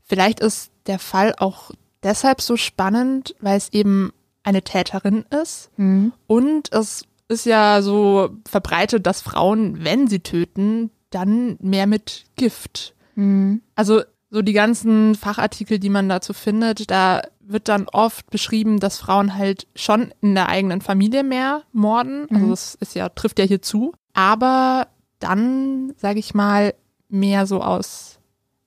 Vielleicht 0.02 0.40
ist 0.40 0.72
der 0.86 0.98
Fall 0.98 1.36
auch 1.38 1.72
deshalb 2.02 2.40
so 2.40 2.56
spannend, 2.56 3.36
weil 3.42 3.58
es 3.58 3.74
eben 3.74 4.14
eine 4.44 4.62
Täterin 4.62 5.26
ist 5.42 5.72
und 5.76 6.72
es 6.72 7.04
ist 7.28 7.46
ja 7.46 7.82
so 7.82 8.30
verbreitet, 8.48 9.06
dass 9.06 9.20
Frauen, 9.20 9.84
wenn 9.84 10.08
sie 10.08 10.22
töten, 10.22 10.90
dann 11.10 11.58
mehr 11.60 11.86
mit 11.86 12.24
Gift. 12.38 12.96
Mhm. 13.16 13.62
Also 13.76 14.04
so 14.38 14.44
die 14.44 14.54
ganzen 14.54 15.16
Fachartikel, 15.16 15.80
die 15.80 15.90
man 15.90 16.08
dazu 16.10 16.32
findet, 16.34 16.92
da 16.92 17.24
wird 17.40 17.68
dann 17.70 17.88
oft 17.92 18.30
beschrieben, 18.30 18.80
dass 18.80 19.00
Frauen 19.00 19.36
halt 19.36 19.66
schon 19.76 20.14
in 20.22 20.36
der 20.36 20.48
eigenen 20.50 20.82
Familie 20.82 21.24
mehr 21.24 21.64
morden. 21.72 22.28
Also 22.30 22.46
Mhm. 22.46 22.50
das 22.52 22.76
ist 22.76 22.94
ja, 22.94 23.10
trifft 23.10 23.40
ja 23.40 23.46
hier 23.46 23.62
zu. 23.64 23.94
Aber 24.14 24.88
dann, 25.20 25.94
sage 25.98 26.20
ich 26.20 26.36
mal, 26.36 26.76
mehr 27.10 27.48
so 27.48 27.62
aus 27.64 28.20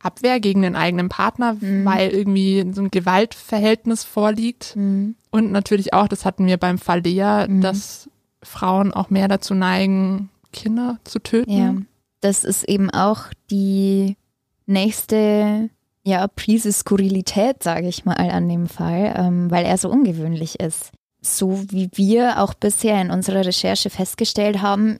Abwehr 0.03 0.41
gegen 0.41 0.63
den 0.63 0.75
eigenen 0.77 1.09
Partner, 1.09 1.55
Mhm. 1.61 1.85
weil 1.85 2.09
irgendwie 2.11 2.65
so 2.73 2.83
ein 2.83 2.91
Gewaltverhältnis 2.91 4.03
vorliegt. 4.03 4.75
Mhm. 4.75 5.15
Und 5.31 5.53
natürlich 5.53 5.93
auch, 5.95 6.09
das 6.09 6.25
hatten 6.25 6.47
wir 6.47 6.57
beim 6.57 6.79
Fall 6.79 7.01
Lea, 7.03 7.47
Mhm. 7.47 7.61
dass 7.61 8.09
Frauen 8.43 8.93
auch 8.93 9.11
mehr 9.11 9.29
dazu 9.29 9.55
neigen, 9.55 10.31
Kinder 10.53 10.99
zu 11.05 11.21
töten. 11.21 11.51
Ja, 11.53 11.75
das 12.23 12.43
ist 12.43 12.65
eben 12.65 12.91
auch 12.91 13.25
die 13.51 14.17
nächste, 14.71 15.69
ja, 16.03 16.27
Prise 16.29 16.73
Skurrilität, 16.73 17.63
sage 17.63 17.89
ich 17.89 18.05
mal, 18.05 18.15
an 18.15 18.49
dem 18.49 18.67
Fall, 18.69 19.15
ähm, 19.17 19.51
weil 19.51 19.67
er 19.67 19.77
so 19.77 19.91
ungewöhnlich 19.91 20.61
ist. 20.61 20.93
So 21.21 21.63
wie 21.71 21.91
wir 21.95 22.41
auch 22.41 22.55
bisher 22.55 23.01
in 23.01 23.11
unserer 23.11 23.45
Recherche 23.45 23.91
festgestellt 23.91 24.63
haben, 24.63 24.99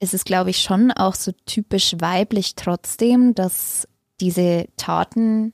ist 0.00 0.14
es, 0.14 0.24
glaube 0.24 0.50
ich, 0.50 0.62
schon 0.62 0.90
auch 0.92 1.14
so 1.14 1.32
typisch 1.44 1.96
weiblich 1.98 2.54
trotzdem, 2.54 3.34
dass 3.34 3.86
diese 4.20 4.66
Taten 4.76 5.52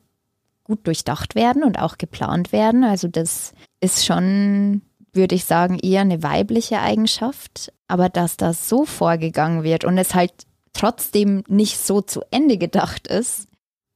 gut 0.64 0.86
durchdacht 0.86 1.34
werden 1.34 1.62
und 1.62 1.78
auch 1.78 1.98
geplant 1.98 2.52
werden. 2.52 2.84
Also 2.84 3.08
das 3.08 3.52
ist 3.80 4.04
schon, 4.04 4.82
würde 5.12 5.34
ich 5.34 5.44
sagen, 5.44 5.78
eher 5.78 6.02
eine 6.02 6.22
weibliche 6.22 6.80
Eigenschaft. 6.80 7.72
Aber 7.88 8.08
dass 8.08 8.36
das 8.36 8.68
so 8.68 8.84
vorgegangen 8.84 9.62
wird 9.62 9.84
und 9.84 9.98
es 9.98 10.14
halt 10.14 10.32
trotzdem 10.72 11.44
nicht 11.48 11.78
so 11.78 12.00
zu 12.00 12.22
Ende 12.30 12.58
gedacht 12.58 13.06
ist, 13.06 13.48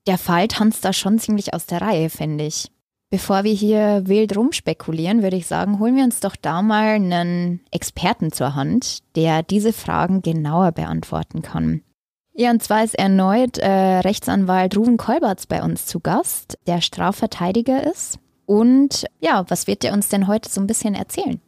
der 0.08 0.18
Fall 0.18 0.48
tanzt 0.48 0.84
da 0.84 0.92
schon 0.92 1.18
ziemlich 1.18 1.54
aus 1.54 1.66
der 1.66 1.82
Reihe, 1.82 2.10
finde 2.10 2.46
ich. 2.46 2.70
Bevor 3.10 3.44
wir 3.44 3.52
hier 3.52 4.02
wild 4.06 4.36
rumspekulieren, 4.36 5.22
würde 5.22 5.36
ich 5.36 5.46
sagen, 5.46 5.78
holen 5.78 5.96
wir 5.96 6.04
uns 6.04 6.20
doch 6.20 6.36
da 6.36 6.60
mal 6.60 6.96
einen 6.96 7.60
Experten 7.70 8.32
zur 8.32 8.54
Hand, 8.54 8.98
der 9.16 9.42
diese 9.42 9.72
Fragen 9.72 10.20
genauer 10.20 10.72
beantworten 10.72 11.40
kann. 11.40 11.82
Ja, 12.34 12.50
und 12.50 12.62
zwar 12.62 12.84
ist 12.84 12.98
erneut 12.98 13.58
äh, 13.58 13.98
Rechtsanwalt 14.00 14.76
Ruven 14.76 14.96
Kolberts 14.96 15.46
bei 15.46 15.62
uns 15.62 15.86
zu 15.86 16.00
Gast, 16.00 16.58
der 16.66 16.80
Strafverteidiger 16.80 17.84
ist. 17.84 18.18
Und 18.46 19.06
ja, 19.20 19.44
was 19.48 19.66
wird 19.66 19.84
er 19.84 19.92
uns 19.92 20.08
denn 20.08 20.26
heute 20.26 20.48
so 20.48 20.60
ein 20.60 20.66
bisschen 20.66 20.94
erzählen? 20.94 21.40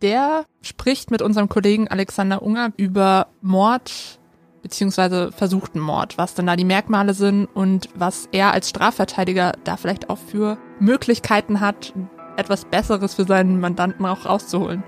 Der 0.00 0.44
spricht 0.62 1.10
mit 1.10 1.20
unserem 1.20 1.48
Kollegen 1.48 1.88
Alexander 1.88 2.42
Unger 2.42 2.72
über 2.76 3.26
Mord 3.42 4.18
beziehungsweise 4.62 5.32
versuchten 5.32 5.80
Mord, 5.80 6.18
was 6.18 6.34
dann 6.34 6.46
da 6.46 6.56
die 6.56 6.64
Merkmale 6.64 7.14
sind 7.14 7.46
und 7.46 7.88
was 7.94 8.28
er 8.32 8.52
als 8.52 8.68
Strafverteidiger 8.68 9.52
da 9.64 9.76
vielleicht 9.76 10.10
auch 10.10 10.18
für 10.18 10.58
Möglichkeiten 10.80 11.60
hat, 11.60 11.92
etwas 12.36 12.64
Besseres 12.64 13.14
für 13.14 13.24
seinen 13.24 13.60
Mandanten 13.60 14.06
auch 14.06 14.26
rauszuholen. 14.26 14.82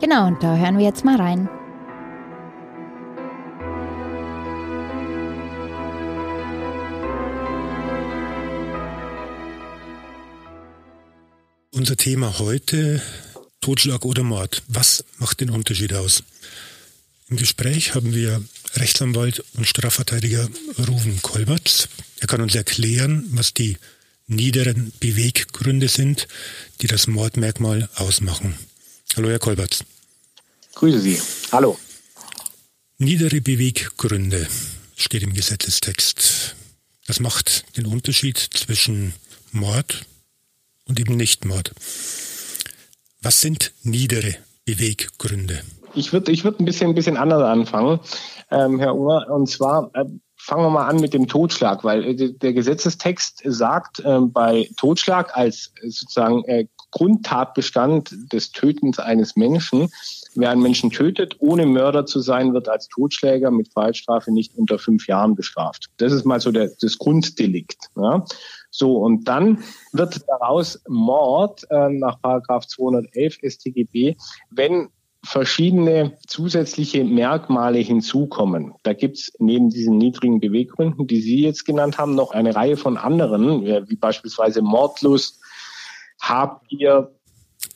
Genau, 0.00 0.26
und 0.26 0.42
da 0.42 0.56
hören 0.56 0.78
wir 0.78 0.84
jetzt 0.84 1.04
mal 1.04 1.16
rein. 1.16 1.48
Unser 11.72 11.96
Thema 11.96 12.38
heute, 12.38 13.02
Totschlag 13.60 14.04
oder 14.04 14.22
Mord. 14.22 14.62
Was 14.68 15.04
macht 15.18 15.40
den 15.40 15.50
Unterschied 15.50 15.92
aus? 15.92 16.22
Im 17.28 17.36
Gespräch 17.36 17.94
haben 17.94 18.14
wir 18.14 18.42
Rechtsanwalt 18.76 19.44
und 19.54 19.66
Strafverteidiger 19.66 20.48
Ruven 20.88 21.22
Kolberts. 21.22 21.88
Er 22.20 22.26
kann 22.26 22.40
uns 22.40 22.54
erklären, 22.54 23.26
was 23.30 23.54
die 23.54 23.76
niederen 24.26 24.92
Beweggründe 25.00 25.88
sind, 25.88 26.26
die 26.80 26.86
das 26.86 27.06
Mordmerkmal 27.06 27.88
ausmachen. 27.94 28.54
Hallo, 29.16 29.28
Herr 29.28 29.38
Kolberts. 29.38 29.84
Grüße 30.74 31.00
Sie. 31.00 31.20
Hallo. 31.52 31.78
Niedere 32.98 33.40
Beweggründe 33.40 34.48
steht 34.96 35.22
im 35.22 35.34
Gesetzestext. 35.34 36.56
Das 37.06 37.20
macht 37.20 37.76
den 37.76 37.86
Unterschied 37.86 38.38
zwischen 38.38 39.12
Mord 39.52 40.06
und 40.84 40.98
eben 40.98 41.16
Nichtmord. 41.16 41.72
Was 43.20 43.40
sind 43.40 43.72
niedere 43.82 44.36
Beweggründe? 44.64 45.62
Ich 45.94 46.12
würde 46.12 46.32
ich 46.32 46.44
würd 46.44 46.60
ein 46.60 46.64
bisschen, 46.64 46.90
ein 46.90 46.94
bisschen 46.94 47.16
anders 47.16 47.42
anfangen, 47.42 48.00
ähm, 48.50 48.78
Herr 48.78 48.94
Unger. 48.94 49.30
Und 49.30 49.48
zwar 49.48 49.90
äh, 49.94 50.04
fangen 50.36 50.62
wir 50.62 50.70
mal 50.70 50.86
an 50.86 51.00
mit 51.00 51.14
dem 51.14 51.26
Totschlag, 51.26 51.84
weil 51.84 52.04
äh, 52.04 52.32
der 52.32 52.52
Gesetzestext 52.52 53.42
sagt, 53.44 54.00
äh, 54.00 54.20
bei 54.20 54.68
Totschlag 54.76 55.36
als 55.36 55.72
sozusagen 55.82 56.44
äh, 56.44 56.66
Grundtatbestand 56.90 58.32
des 58.32 58.52
Tötens 58.52 59.00
eines 59.00 59.34
Menschen, 59.34 59.88
wer 60.36 60.50
einen 60.50 60.62
Menschen 60.62 60.90
tötet, 60.90 61.36
ohne 61.40 61.66
Mörder 61.66 62.06
zu 62.06 62.20
sein, 62.20 62.54
wird 62.54 62.68
als 62.68 62.88
Totschläger 62.88 63.50
mit 63.50 63.72
Freiheitsstrafe 63.72 64.32
nicht 64.32 64.56
unter 64.56 64.78
fünf 64.78 65.08
Jahren 65.08 65.34
bestraft. 65.34 65.86
Das 65.96 66.12
ist 66.12 66.24
mal 66.24 66.40
so 66.40 66.52
der, 66.52 66.70
das 66.80 66.98
Grunddelikt. 66.98 67.90
Ja. 67.96 68.24
So, 68.70 68.98
und 68.98 69.24
dann 69.24 69.64
wird 69.92 70.20
daraus 70.28 70.80
Mord 70.88 71.64
äh, 71.70 71.88
nach 71.88 72.20
Paragraph 72.20 72.66
211 72.66 73.38
StGB, 73.42 74.16
wenn 74.50 74.88
verschiedene 75.24 76.18
zusätzliche 76.26 77.04
Merkmale 77.04 77.78
hinzukommen. 77.78 78.74
Da 78.82 78.92
gibt's 78.92 79.32
neben 79.38 79.70
diesen 79.70 79.98
niedrigen 79.98 80.40
Beweggründen, 80.40 81.06
die 81.06 81.20
Sie 81.20 81.42
jetzt 81.42 81.64
genannt 81.64 81.98
haben, 81.98 82.14
noch 82.14 82.32
eine 82.32 82.54
Reihe 82.54 82.76
von 82.76 82.96
anderen, 82.96 83.64
wie 83.88 83.96
beispielsweise 83.96 84.62
Mordlust, 84.62 85.40
Habgier, 86.20 87.10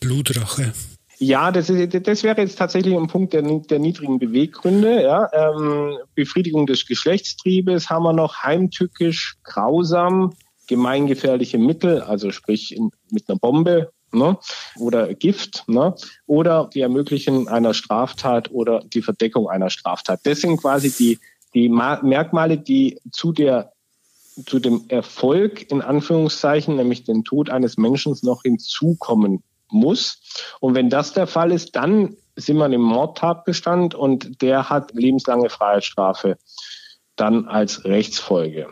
Blutrache. 0.00 0.72
Ja, 1.18 1.50
das, 1.50 1.68
ist, 1.68 2.06
das 2.06 2.22
wäre 2.22 2.40
jetzt 2.40 2.58
tatsächlich 2.58 2.94
ein 2.94 3.08
Punkt 3.08 3.32
der, 3.32 3.42
der 3.42 3.78
niedrigen 3.80 4.20
Beweggründe. 4.20 5.02
Ja. 5.02 5.28
Ähm, 5.32 5.98
Befriedigung 6.14 6.66
des 6.66 6.86
Geschlechtstriebes 6.86 7.90
haben 7.90 8.04
wir 8.04 8.12
noch, 8.12 8.44
heimtückisch, 8.44 9.36
grausam, 9.42 10.34
gemeingefährliche 10.68 11.58
Mittel, 11.58 12.02
also 12.02 12.30
sprich 12.30 12.78
mit 13.10 13.28
einer 13.28 13.38
Bombe 13.38 13.90
ne, 14.12 14.38
oder 14.76 15.14
Gift 15.14 15.64
ne, 15.66 15.94
oder 16.26 16.70
die 16.72 16.80
Ermöglichen 16.80 17.48
einer 17.48 17.74
Straftat 17.74 18.50
oder 18.50 18.80
die 18.80 19.02
Verdeckung 19.02 19.48
einer 19.48 19.70
Straftat. 19.70 20.20
Das 20.24 20.40
sind 20.40 20.58
quasi 20.58 20.90
die, 20.90 21.18
die 21.54 21.68
Merkmale, 21.68 22.58
die 22.58 22.98
zu 23.10 23.32
der 23.32 23.72
zu 24.46 24.60
dem 24.60 24.84
Erfolg 24.88 25.68
in 25.70 25.82
Anführungszeichen, 25.82 26.76
nämlich 26.76 27.02
den 27.02 27.24
Tod 27.24 27.50
eines 27.50 27.76
Menschen 27.76 28.16
noch 28.22 28.42
hinzukommen 28.42 29.42
muss. 29.68 30.20
Und 30.60 30.74
wenn 30.74 30.90
das 30.90 31.12
der 31.12 31.26
Fall 31.26 31.52
ist, 31.52 31.76
dann 31.76 32.16
sind 32.36 32.56
wir 32.56 32.66
im 32.66 32.80
Mordtatbestand 32.80 33.94
und 33.94 34.40
der 34.42 34.70
hat 34.70 34.94
lebenslange 34.94 35.50
Freiheitsstrafe 35.50 36.38
dann 37.20 37.46
als 37.46 37.84
Rechtsfolge. 37.84 38.68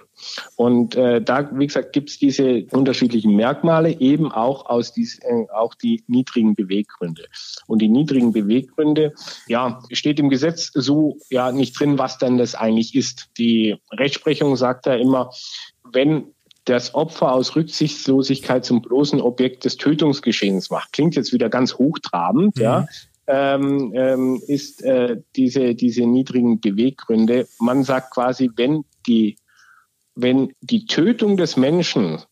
Und 0.56 0.94
äh, 0.96 1.20
da, 1.20 1.50
wie 1.52 1.66
gesagt, 1.66 1.92
gibt 1.92 2.10
es 2.10 2.18
diese 2.18 2.64
unterschiedlichen 2.70 3.36
Merkmale, 3.36 4.00
eben 4.00 4.32
auch 4.32 4.66
aus 4.66 4.92
dies, 4.92 5.18
äh, 5.22 5.46
auch 5.52 5.74
die 5.74 6.04
niedrigen 6.06 6.54
Beweggründe. 6.54 7.26
Und 7.66 7.80
die 7.82 7.88
niedrigen 7.88 8.32
Beweggründe, 8.32 9.12
ja, 9.46 9.80
steht 9.92 10.18
im 10.18 10.30
Gesetz 10.30 10.70
so 10.72 11.18
ja 11.28 11.52
nicht 11.52 11.78
drin, 11.78 11.98
was 11.98 12.18
denn 12.18 12.38
das 12.38 12.54
eigentlich 12.54 12.94
ist. 12.94 13.28
Die 13.36 13.76
Rechtsprechung 13.92 14.56
sagt 14.56 14.86
ja 14.86 14.94
immer, 14.94 15.30
wenn 15.92 16.32
das 16.64 16.94
Opfer 16.94 17.32
aus 17.32 17.54
Rücksichtslosigkeit 17.54 18.64
zum 18.64 18.82
bloßen 18.82 19.20
Objekt 19.20 19.64
des 19.64 19.76
Tötungsgeschehens 19.76 20.70
macht. 20.70 20.92
Klingt 20.92 21.14
jetzt 21.14 21.32
wieder 21.32 21.48
ganz 21.48 21.74
hochtrabend, 21.74 22.56
mhm. 22.56 22.62
ja. 22.62 22.86
Ähm, 23.28 23.92
ähm, 23.96 24.40
ist 24.46 24.84
äh, 24.84 25.16
diese, 25.34 25.74
diese 25.74 26.06
niedrigen 26.06 26.60
Beweggründe. 26.60 27.48
Man 27.58 27.82
sagt 27.82 28.12
quasi, 28.12 28.50
wenn 28.54 28.84
die 29.06 29.36
wenn 30.16 30.54
die 30.60 30.86
Tötung 30.86 31.36
des 31.36 31.56
Menschen 31.56 32.22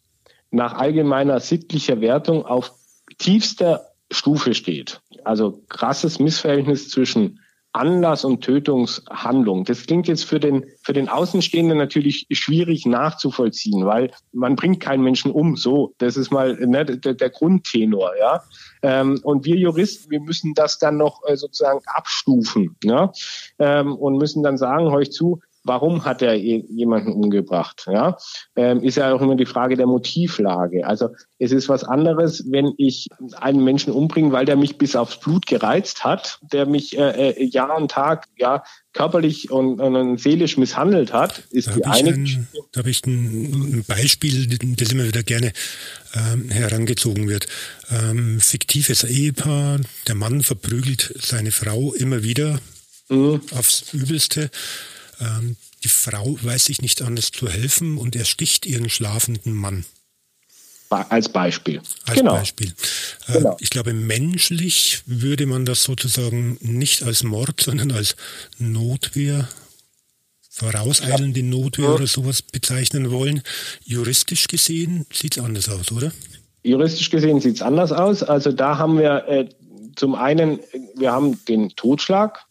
nach 0.51 0.75
allgemeiner 0.75 1.39
sittlicher 1.39 2.01
Wertung 2.01 2.45
auf 2.45 2.73
tiefster 3.19 3.93
Stufe 4.11 4.55
steht. 4.55 5.03
Also 5.23 5.63
krasses 5.69 6.19
Missverhältnis 6.19 6.89
zwischen 6.89 7.41
Anlass 7.75 8.25
und 8.25 8.43
Tötungshandlung. 8.43 9.65
Das 9.65 9.87
klingt 9.87 10.07
jetzt 10.07 10.25
für 10.25 10.39
den, 10.39 10.65
für 10.83 10.93
den 10.93 11.09
Außenstehenden 11.09 11.77
natürlich 11.77 12.27
schwierig 12.31 12.87
nachzuvollziehen, 12.87 13.85
weil 13.85 14.13
man 14.33 14.55
bringt 14.55 14.81
keinen 14.81 15.03
Menschen 15.03 15.33
um. 15.33 15.57
So, 15.57 15.93
das 15.99 16.17
ist 16.17 16.31
mal 16.31 16.55
ne, 16.55 16.85
der, 16.85 17.15
der 17.15 17.31
Grundtenor, 17.31 18.13
ja. 18.19 18.43
Ähm, 18.83 19.21
und 19.25 19.45
wir 19.45 19.57
Juristen, 19.57 20.11
wir 20.11 20.21
müssen 20.21 20.55
das 20.55 20.79
dann 20.79 20.97
noch 20.97 21.23
äh, 21.27 21.37
sozusagen 21.37 21.81
abstufen, 21.87 22.77
ne? 22.85 23.11
Ähm, 23.59 23.97
und 23.97 24.19
müssen 24.19 24.45
dann 24.45 24.57
sagen, 24.57 24.95
ich 25.01 25.11
zu, 25.11 25.41
warum 25.65 26.05
hat 26.05 26.23
er 26.23 26.35
jemanden 26.35 27.13
umgebracht? 27.13 27.87
Ja, 27.91 28.17
ähm, 28.55 28.83
ist 28.83 28.97
ja 28.97 29.13
auch 29.13 29.21
immer 29.21 29.35
die 29.35 29.47
Frage 29.47 29.77
der 29.77 29.87
Motivlage. 29.87 30.87
Also 30.87 31.09
es 31.39 31.53
ist 31.53 31.69
was 31.69 31.85
anderes, 31.85 32.45
wenn 32.51 32.73
ich 32.77 33.09
einen 33.37 33.65
Menschen 33.65 33.93
umbringe, 33.93 34.31
weil 34.33 34.45
der 34.45 34.57
mich 34.57 34.79
bis 34.79 34.95
aufs 34.95 35.19
Blut 35.19 35.47
gereizt 35.47 36.05
hat, 36.05 36.39
der 36.53 36.67
mich 36.67 36.97
äh, 36.97 37.31
äh, 37.31 37.45
Jahr 37.45 37.77
und 37.77 37.91
Tag 37.91 38.29
ja 38.37 38.63
körperlich 38.93 39.51
und, 39.51 39.81
und 39.81 40.21
seelisch 40.21 40.57
misshandelt 40.57 41.13
hat, 41.13 41.43
ist 41.51 41.69
da 41.69 41.73
die 41.75 41.85
eine 41.85 42.11
ein, 42.11 42.49
Da 42.73 42.81
habe 42.81 42.91
ich 42.91 43.05
ein, 43.05 43.79
ein, 43.79 43.85
Beispiel, 43.87 44.47
das 44.77 44.93
immer 44.93 45.05
wieder 45.05 45.23
gerne 45.23 45.53
ähm, 46.15 46.49
herangezogen 46.51 47.29
wird. 47.29 47.47
Ähm, 47.91 48.39
fiktives 48.39 49.03
Ehepaar, 49.03 49.81
der 50.07 50.15
Mann 50.15 50.43
verprügelt 50.43 51.13
seine 51.19 51.51
Frau 51.51 51.93
immer 51.95 52.23
wieder 52.23 52.61
mhm. 53.09 53.41
aufs 53.53 53.93
Übelste 53.93 54.51
ähm, 55.21 55.57
die 55.83 55.89
Frau 55.89 56.39
weiß 56.41 56.67
sich 56.67 56.83
nicht 56.83 57.03
anders 57.03 57.31
zu 57.31 57.49
helfen 57.49 57.99
und 57.99 58.17
er 58.17 58.25
sticht 58.25 58.67
ihren 58.67 58.89
schlafenden 58.89 59.55
Mann. 59.55 59.85
Als 60.91 61.29
Beispiel. 61.29 61.81
Als 62.07 62.19
genau. 62.19 62.35
Beispiel. 62.35 62.73
Äh, 63.27 63.33
genau. 63.33 63.57
Ich 63.59 63.71
glaube, 63.71 63.93
menschlich 63.93 65.03
würde 65.07 65.47
man 65.47 65.65
das 65.65 65.83
sozusagen 65.83 66.57
nicht 66.61 67.03
als 67.03 67.25
Mord, 67.25 67.61
sondern 67.61 67.91
als 67.91 68.17
Notwehr, 68.59 69.49
vorauseilende 70.51 71.41
ja. 71.41 71.47
Notwehr 71.47 71.87
ja. 71.87 71.95
oder 71.95 72.07
sowas 72.07 72.43
bezeichnen 72.43 73.11
wollen. 73.11 73.43
Juristisch 73.85 74.47
gesehen 74.47 75.07
sieht 75.13 75.37
es 75.37 75.43
anders 75.43 75.69
aus, 75.69 75.91
oder? 75.91 76.13
Juristisch 76.63 77.11
gesehen 77.11 77.41
sieht 77.41 77.57
es 77.57 77.63
anders 77.63 77.91
aus. 77.91 78.23
Also 78.23 78.53
da 78.53 78.79
haben 78.79 78.99
wir 78.99 79.27
äh, 79.27 79.49
zum 79.97 80.15
einen, 80.15 80.61
wir 80.97 81.13
haben 81.13 81.45
den 81.47 81.71
Totschlag, 81.71 82.47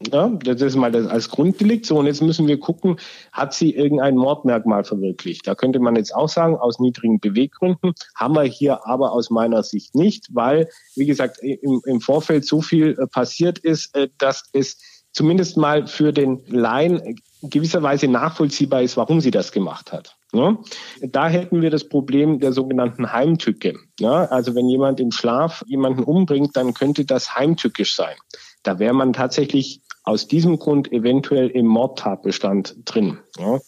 ja, 0.00 0.28
das 0.28 0.60
ist 0.60 0.76
mal 0.76 0.92
das 0.92 1.06
als 1.06 1.30
Grunddelikt. 1.30 1.86
So, 1.86 1.98
und 1.98 2.06
jetzt 2.06 2.20
müssen 2.20 2.46
wir 2.46 2.60
gucken, 2.60 2.96
hat 3.32 3.54
sie 3.54 3.74
irgendein 3.74 4.16
Mordmerkmal 4.16 4.84
verwirklicht? 4.84 5.46
Da 5.46 5.54
könnte 5.54 5.80
man 5.80 5.96
jetzt 5.96 6.14
auch 6.14 6.28
sagen, 6.28 6.56
aus 6.56 6.78
niedrigen 6.78 7.18
Beweggründen 7.18 7.94
haben 8.14 8.34
wir 8.34 8.42
hier 8.42 8.86
aber 8.86 9.12
aus 9.12 9.30
meiner 9.30 9.62
Sicht 9.62 9.94
nicht, 9.94 10.28
weil, 10.32 10.68
wie 10.96 11.06
gesagt, 11.06 11.38
im, 11.42 11.80
im 11.86 12.00
Vorfeld 12.00 12.44
so 12.44 12.60
viel 12.60 12.96
äh, 12.98 13.06
passiert 13.06 13.58
ist, 13.58 13.94
äh, 13.96 14.08
dass 14.18 14.44
es 14.52 14.76
zumindest 15.12 15.56
mal 15.56 15.86
für 15.86 16.12
den 16.12 16.42
Laien 16.46 17.16
gewisserweise 17.42 18.06
nachvollziehbar 18.06 18.82
ist, 18.82 18.98
warum 18.98 19.22
sie 19.22 19.30
das 19.30 19.50
gemacht 19.50 19.92
hat. 19.92 20.16
Ja? 20.34 20.58
Da 21.00 21.28
hätten 21.28 21.62
wir 21.62 21.70
das 21.70 21.88
Problem 21.88 22.38
der 22.38 22.52
sogenannten 22.52 23.12
Heimtücke. 23.12 23.78
Ja? 23.98 24.26
Also 24.26 24.54
wenn 24.54 24.68
jemand 24.68 25.00
im 25.00 25.10
Schlaf 25.10 25.64
jemanden 25.66 26.02
umbringt, 26.02 26.54
dann 26.54 26.74
könnte 26.74 27.06
das 27.06 27.34
heimtückisch 27.34 27.96
sein. 27.96 28.16
Da 28.62 28.78
wäre 28.78 28.92
man 28.92 29.14
tatsächlich 29.14 29.80
aus 30.06 30.26
diesem 30.26 30.58
Grund 30.58 30.90
eventuell 30.92 31.48
im 31.48 31.66
Mordtatbestand 31.66 32.76
drin. 32.86 33.18
Ja. 33.38 33.58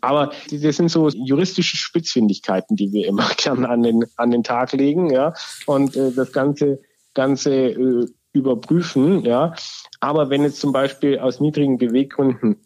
Aber 0.00 0.32
das 0.50 0.76
sind 0.76 0.90
so 0.90 1.08
juristische 1.10 1.76
Spitzfindigkeiten, 1.76 2.76
die 2.76 2.92
wir 2.92 3.06
immer 3.06 3.28
gern 3.36 3.64
an 3.64 3.84
den, 3.84 4.04
an 4.16 4.32
den 4.32 4.42
Tag 4.42 4.72
legen, 4.72 5.10
ja. 5.10 5.34
Und 5.66 5.94
äh, 5.94 6.10
das 6.12 6.32
Ganze, 6.32 6.80
Ganze 7.14 7.52
äh, 7.52 8.06
überprüfen, 8.32 9.24
ja. 9.24 9.54
Aber 10.00 10.30
wenn 10.30 10.42
jetzt 10.42 10.60
zum 10.60 10.72
Beispiel 10.72 11.18
aus 11.20 11.40
niedrigen 11.40 11.78
Beweggründen 11.78 12.56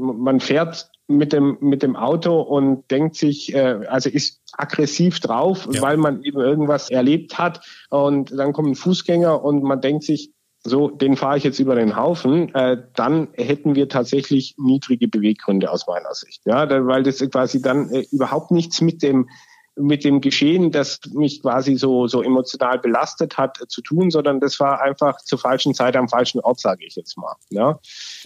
man 0.00 0.40
fährt 0.40 0.90
mit 1.08 1.32
dem, 1.32 1.58
mit 1.60 1.82
dem 1.82 1.96
Auto 1.96 2.40
und 2.40 2.90
denkt 2.90 3.16
sich, 3.16 3.54
äh, 3.54 3.80
also 3.88 4.08
ist 4.08 4.40
aggressiv 4.52 5.20
drauf, 5.20 5.68
ja. 5.70 5.82
weil 5.82 5.96
man 5.96 6.22
eben 6.22 6.40
irgendwas 6.40 6.90
erlebt 6.90 7.38
hat 7.38 7.64
und 7.90 8.30
dann 8.30 8.52
kommt 8.52 8.70
ein 8.70 8.76
Fußgänger 8.76 9.44
und 9.44 9.62
man 9.62 9.80
denkt 9.80 10.04
sich, 10.04 10.32
so, 10.62 10.88
den 10.88 11.16
fahre 11.16 11.38
ich 11.38 11.44
jetzt 11.44 11.58
über 11.58 11.74
den 11.74 11.96
Haufen, 11.96 12.54
äh, 12.54 12.76
dann 12.94 13.28
hätten 13.34 13.74
wir 13.74 13.88
tatsächlich 13.88 14.54
niedrige 14.58 15.08
Beweggründe 15.08 15.70
aus 15.70 15.86
meiner 15.86 16.14
Sicht. 16.14 16.42
Ja, 16.44 16.68
weil 16.86 17.02
das 17.02 17.18
quasi 17.30 17.62
dann 17.62 17.90
äh, 17.90 18.04
überhaupt 18.10 18.50
nichts 18.50 18.80
mit 18.80 19.02
dem 19.02 19.28
mit 19.76 20.04
dem 20.04 20.20
Geschehen, 20.20 20.72
das 20.72 21.00
mich 21.14 21.40
quasi 21.40 21.76
so 21.76 22.06
so 22.06 22.22
emotional 22.22 22.78
belastet 22.78 23.38
hat, 23.38 23.60
äh, 23.62 23.68
zu 23.68 23.80
tun, 23.80 24.10
sondern 24.10 24.40
das 24.40 24.60
war 24.60 24.82
einfach 24.82 25.18
zur 25.18 25.38
falschen 25.38 25.74
Zeit 25.74 25.96
am 25.96 26.08
falschen 26.08 26.40
Ort, 26.40 26.60
sage 26.60 26.84
ich 26.84 26.96
jetzt 26.96 27.16
mal. 27.16 27.36
Ja, 27.48 27.78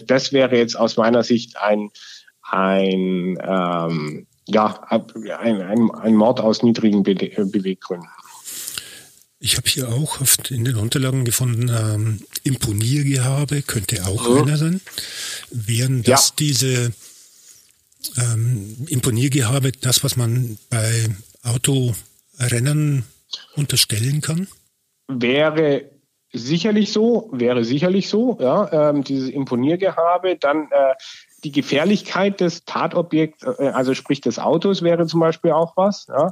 das 0.05 0.33
wäre 0.33 0.57
jetzt 0.57 0.75
aus 0.77 0.97
meiner 0.97 1.23
Sicht 1.23 1.57
ein 1.57 1.91
ein 2.41 3.37
ähm, 3.41 4.27
ja 4.47 4.83
ein, 4.89 5.61
ein, 5.61 5.91
ein 5.91 6.15
Mord 6.15 6.41
aus 6.41 6.63
niedrigen 6.63 7.03
Be 7.03 7.15
Beweggründen. 7.15 8.09
Ich 9.39 9.57
habe 9.57 9.67
hier 9.67 9.89
auch 9.89 10.19
in 10.49 10.63
den 10.63 10.77
Unterlagen 10.77 11.25
gefunden, 11.25 11.69
ähm, 11.69 12.21
Imponiergehabe 12.43 13.61
könnte 13.61 14.05
auch 14.05 14.29
mhm. 14.29 14.43
einer 14.43 14.57
sein. 14.57 14.81
Wären 15.51 16.03
das 16.03 16.29
ja. 16.29 16.33
diese 16.39 16.93
ähm, 18.17 18.85
Imponiergehabe 18.87 19.71
das, 19.73 20.03
was 20.03 20.15
man 20.15 20.57
bei 20.69 21.07
Autorennen 21.43 23.03
unterstellen 23.55 24.21
kann? 24.21 24.47
Wäre 25.07 25.89
sicherlich 26.31 26.91
so, 26.91 27.29
wäre 27.31 27.63
sicherlich 27.63 28.09
so, 28.09 28.37
ja, 28.39 28.89
ähm, 28.89 29.03
dieses 29.03 29.29
Imponiergehabe, 29.29 30.37
dann 30.37 30.69
äh, 30.71 30.93
die 31.45 31.51
Gefährlichkeit 31.51 32.41
des 32.41 32.65
Tatobjekts, 32.65 33.43
äh, 33.43 33.67
also 33.67 33.93
sprich 33.93 34.19
des 34.19 34.39
Autos, 34.39 34.81
wäre 34.81 35.05
zum 35.05 35.19
Beispiel 35.19 35.51
auch 35.51 35.77
was. 35.77 36.07
Ja. 36.07 36.31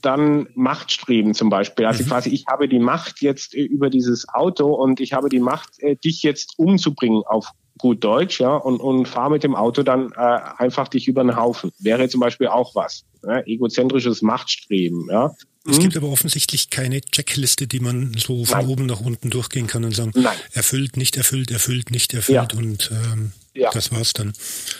Dann 0.00 0.48
Machtstreben 0.54 1.34
zum 1.34 1.50
Beispiel. 1.50 1.84
Also 1.86 2.02
mhm. 2.02 2.08
quasi, 2.08 2.30
ich 2.30 2.46
habe 2.48 2.68
die 2.68 2.78
Macht 2.78 3.20
jetzt 3.20 3.54
äh, 3.54 3.62
über 3.62 3.90
dieses 3.90 4.28
Auto 4.28 4.72
und 4.74 5.00
ich 5.00 5.12
habe 5.12 5.28
die 5.28 5.40
Macht, 5.40 5.78
äh, 5.80 5.96
dich 5.96 6.22
jetzt 6.22 6.58
umzubringen 6.58 7.22
auf 7.26 7.50
gut 7.78 8.02
Deutsch, 8.04 8.40
ja, 8.40 8.56
und, 8.56 8.80
und 8.80 9.08
fahre 9.08 9.32
mit 9.32 9.42
dem 9.42 9.54
Auto 9.54 9.82
dann 9.82 10.12
äh, 10.12 10.38
einfach 10.58 10.88
dich 10.88 11.08
über 11.08 11.22
den 11.22 11.36
Haufen. 11.36 11.72
Wäre 11.80 12.08
zum 12.08 12.20
Beispiel 12.20 12.46
auch 12.46 12.74
was. 12.74 13.04
Ja, 13.22 13.40
egozentrisches 13.46 14.22
Machtstreben, 14.22 15.08
ja. 15.10 15.32
Es 15.66 15.78
gibt 15.78 15.96
aber 15.96 16.08
offensichtlich 16.08 16.68
keine 16.68 17.00
Checkliste, 17.00 17.66
die 17.66 17.80
man 17.80 18.14
so 18.18 18.44
von 18.44 18.58
Nein. 18.58 18.68
oben 18.68 18.86
nach 18.86 19.00
unten 19.00 19.30
durchgehen 19.30 19.66
kann 19.66 19.84
und 19.84 19.94
sagen, 19.94 20.12
Nein. 20.14 20.36
erfüllt, 20.52 20.96
nicht 20.96 21.16
erfüllt, 21.16 21.50
erfüllt, 21.50 21.90
nicht 21.90 22.12
erfüllt 22.12 22.52
ja. 22.52 22.58
und 22.58 22.90
ähm, 22.92 23.32
ja. 23.56 23.70
Das 23.72 23.92
war's 23.92 24.12
dann. 24.12 24.32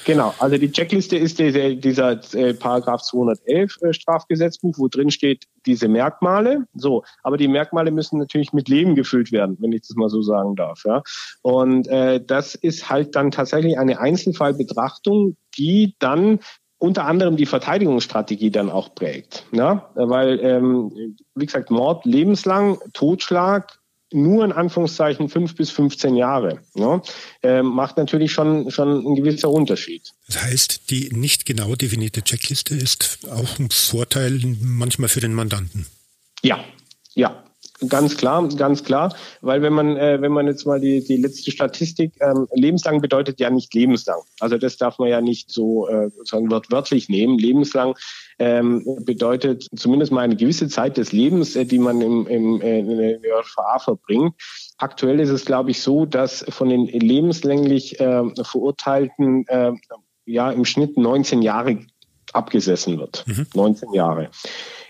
Genau, 0.05 0.35
also 0.41 0.59
die 0.59 0.71
Checkliste 0.71 1.17
ist 1.17 1.39
dieser, 1.39 1.77
dieser 1.77 2.21
äh, 2.35 2.55
Paragraph 2.55 3.03
211 3.03 3.77
äh, 3.83 3.93
Strafgesetzbuch, 3.93 4.75
wo 4.79 4.89
drin 4.89 5.13
steht 5.13 5.45
diese 5.65 5.87
Merkmale. 5.87 6.67
So, 6.75 7.05
aber 7.23 7.37
die 7.37 7.47
Merkmale 7.47 7.93
müssen 7.93 8.19
natürlich 8.19 8.53
mit 8.53 8.69
Leben 8.69 8.97
gefüllt 8.97 9.31
werden, 9.31 9.57
wenn 9.61 9.73
ich 9.73 9.83
das 9.83 9.97
mal 9.97 10.09
so 10.09 10.23
sagen 10.23 10.57
darf. 10.57 10.83
Ja. 10.85 11.05
Und 11.43 11.87
äh, 11.87 12.21
das 12.25 12.57
ist 12.57 12.91
halt 12.91 13.15
dann 13.15 13.31
tatsächlich 13.31 13.79
eine 13.79 14.01
Einzelfallbetrachtung, 14.01 15.37
die 15.57 15.95
dann 16.01 16.41
unter 16.85 17.07
anderem 17.07 17.37
die 17.37 17.47
Verteidigungsstrategie 17.47 18.51
dann 18.51 18.71
auch 18.71 18.95
prägt. 18.95 19.45
Ja? 19.53 19.91
Weil, 19.95 20.39
ähm, 20.41 21.17
wie 21.35 21.47
gesagt, 21.47 21.71
Mord 21.71 22.05
lebenslang, 22.05 22.79
Totschlag 22.93 23.79
nur 24.13 24.45
in 24.45 24.53
Anführungszeichen 24.53 25.29
fünf 25.29 25.57
bis 25.57 25.71
15 25.71 26.15
Jahre. 26.15 26.61
Ja, 26.75 27.03
äh, 27.43 27.63
macht 27.63 27.97
natürlich 27.97 28.33
schon, 28.33 28.71
schon 28.71 29.05
ein 29.05 29.15
gewisser 29.17 29.51
Unterschied. 29.51 30.13
Das 30.29 30.43
heißt, 30.43 30.91
die 30.91 31.09
nicht 31.11 31.47
genau 31.47 31.75
definierte 31.75 32.23
Checkliste 32.23 32.77
ist 32.77 33.27
auch 33.29 33.59
ein 33.59 33.71
Vorteil 33.71 34.41
manchmal 34.63 35.09
für 35.09 35.21
den 35.21 35.35
Mandanten. 35.35 35.87
Ja, 36.43 36.63
ja, 37.15 37.43
Ganz 37.89 38.17
klar, 38.17 38.49
ganz 38.57 38.85
klar, 38.85 39.15
weil 39.41 39.63
wenn 39.63 39.73
man 39.73 39.97
äh, 39.97 40.21
wenn 40.21 40.33
man 40.33 40.47
jetzt 40.47 40.67
mal 40.67 40.81
die 40.81 41.03
die 41.03 41.17
letzte 41.17 41.51
Statistik 41.51 42.13
ähm, 42.21 42.47
lebenslang 42.55 43.01
bedeutet 43.01 43.41
ja 43.41 43.51
nicht 43.51 43.75
lebenslang. 43.75 44.21
Also 44.41 44.59
das 44.59 44.77
darf 44.77 44.99
man 44.99 45.09
ja 45.09 45.21
nicht 45.21 45.51
so 45.51 45.89
äh, 45.89 46.11
sozusagen 46.11 46.51
wörtlich 46.51 47.09
nehmen. 47.09 47.39
Lebenslang 47.39 47.95
ähm, 48.39 48.85
bedeutet 49.05 49.67
zumindest 49.75 50.13
mal 50.13 50.23
eine 50.23 50.37
gewisse 50.37 50.69
Zeit 50.69 50.97
des 50.97 51.13
Lebens, 51.13 51.57
äh, 51.57 51.65
die 51.65 51.79
man 51.79 52.01
im, 52.01 52.27
im 52.27 52.61
äh, 52.61 52.79
in 52.81 52.99
der 52.99 53.11
JVA 53.19 53.79
verbringt. 53.79 54.35
Aktuell 54.79 55.21
ist 55.21 55.31
es 55.31 55.45
glaube 55.45 55.71
ich 55.71 55.83
so, 55.83 56.07
dass 56.07 56.45
von 56.49 56.69
den 56.69 56.87
lebenslänglich 56.87 57.99
äh, 58.01 58.23
Verurteilten 58.43 59.47
äh, 59.49 59.73
ja 60.27 60.51
im 60.51 60.65
Schnitt 60.65 60.97
19 60.97 61.43
Jahre 61.43 61.79
abgesessen 62.35 62.99
wird. 62.99 63.25
Mhm. 63.27 63.47
19 63.55 63.93
Jahre. 63.93 64.31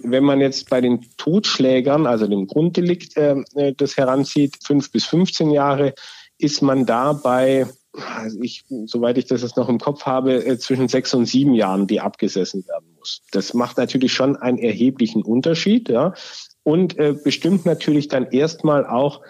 Wenn 0.03 0.25
man 0.25 0.41
jetzt 0.41 0.71
bei 0.71 0.81
den 0.81 1.07
Totschlägern, 1.17 2.07
also 2.07 2.27
dem 2.27 2.47
Grunddelikt, 2.47 3.17
äh, 3.17 3.37
äh 3.55 3.75
das 3.77 3.97
heranzieht, 3.97 4.59
fünf 4.63 4.91
bis 4.91 5.05
15 5.05 5.51
Jahre, 5.51 5.95
ist 6.39 6.63
man 6.63 6.87
da 6.87 7.13
bei, 7.13 7.67
also 7.93 8.41
ich, 8.43 8.65
soweit 8.87 9.19
ich 9.19 9.27
das 9.27 9.43
jetzt 9.43 9.57
noch 9.57 9.69
im 9.69 9.79
Kopf 9.79 10.05
habe, 10.05 10.45
äh, 10.45 10.59
zwischen 10.59 10.89
sechs 10.89 11.15
und 11.15 11.27
sieben 11.27 11.55
Jahren, 11.55 11.87
die 11.87 12.01
abgesessen 12.01 12.67
werden 12.67 12.95
muss. 12.99 13.23
Das 13.31 13.55
macht 13.55 13.79
natürlich 13.79 14.13
schon 14.13 14.37
einen 14.37 14.59
erheblichen 14.59 15.23
Unterschied, 15.23 15.89
ja. 15.89 16.15
Und 16.63 16.99
äh, 16.99 17.13
bestimmt 17.13 17.67
natürlich 17.67 18.09
dann 18.09 18.27
erstmal 18.31 18.87
auch 18.87 19.21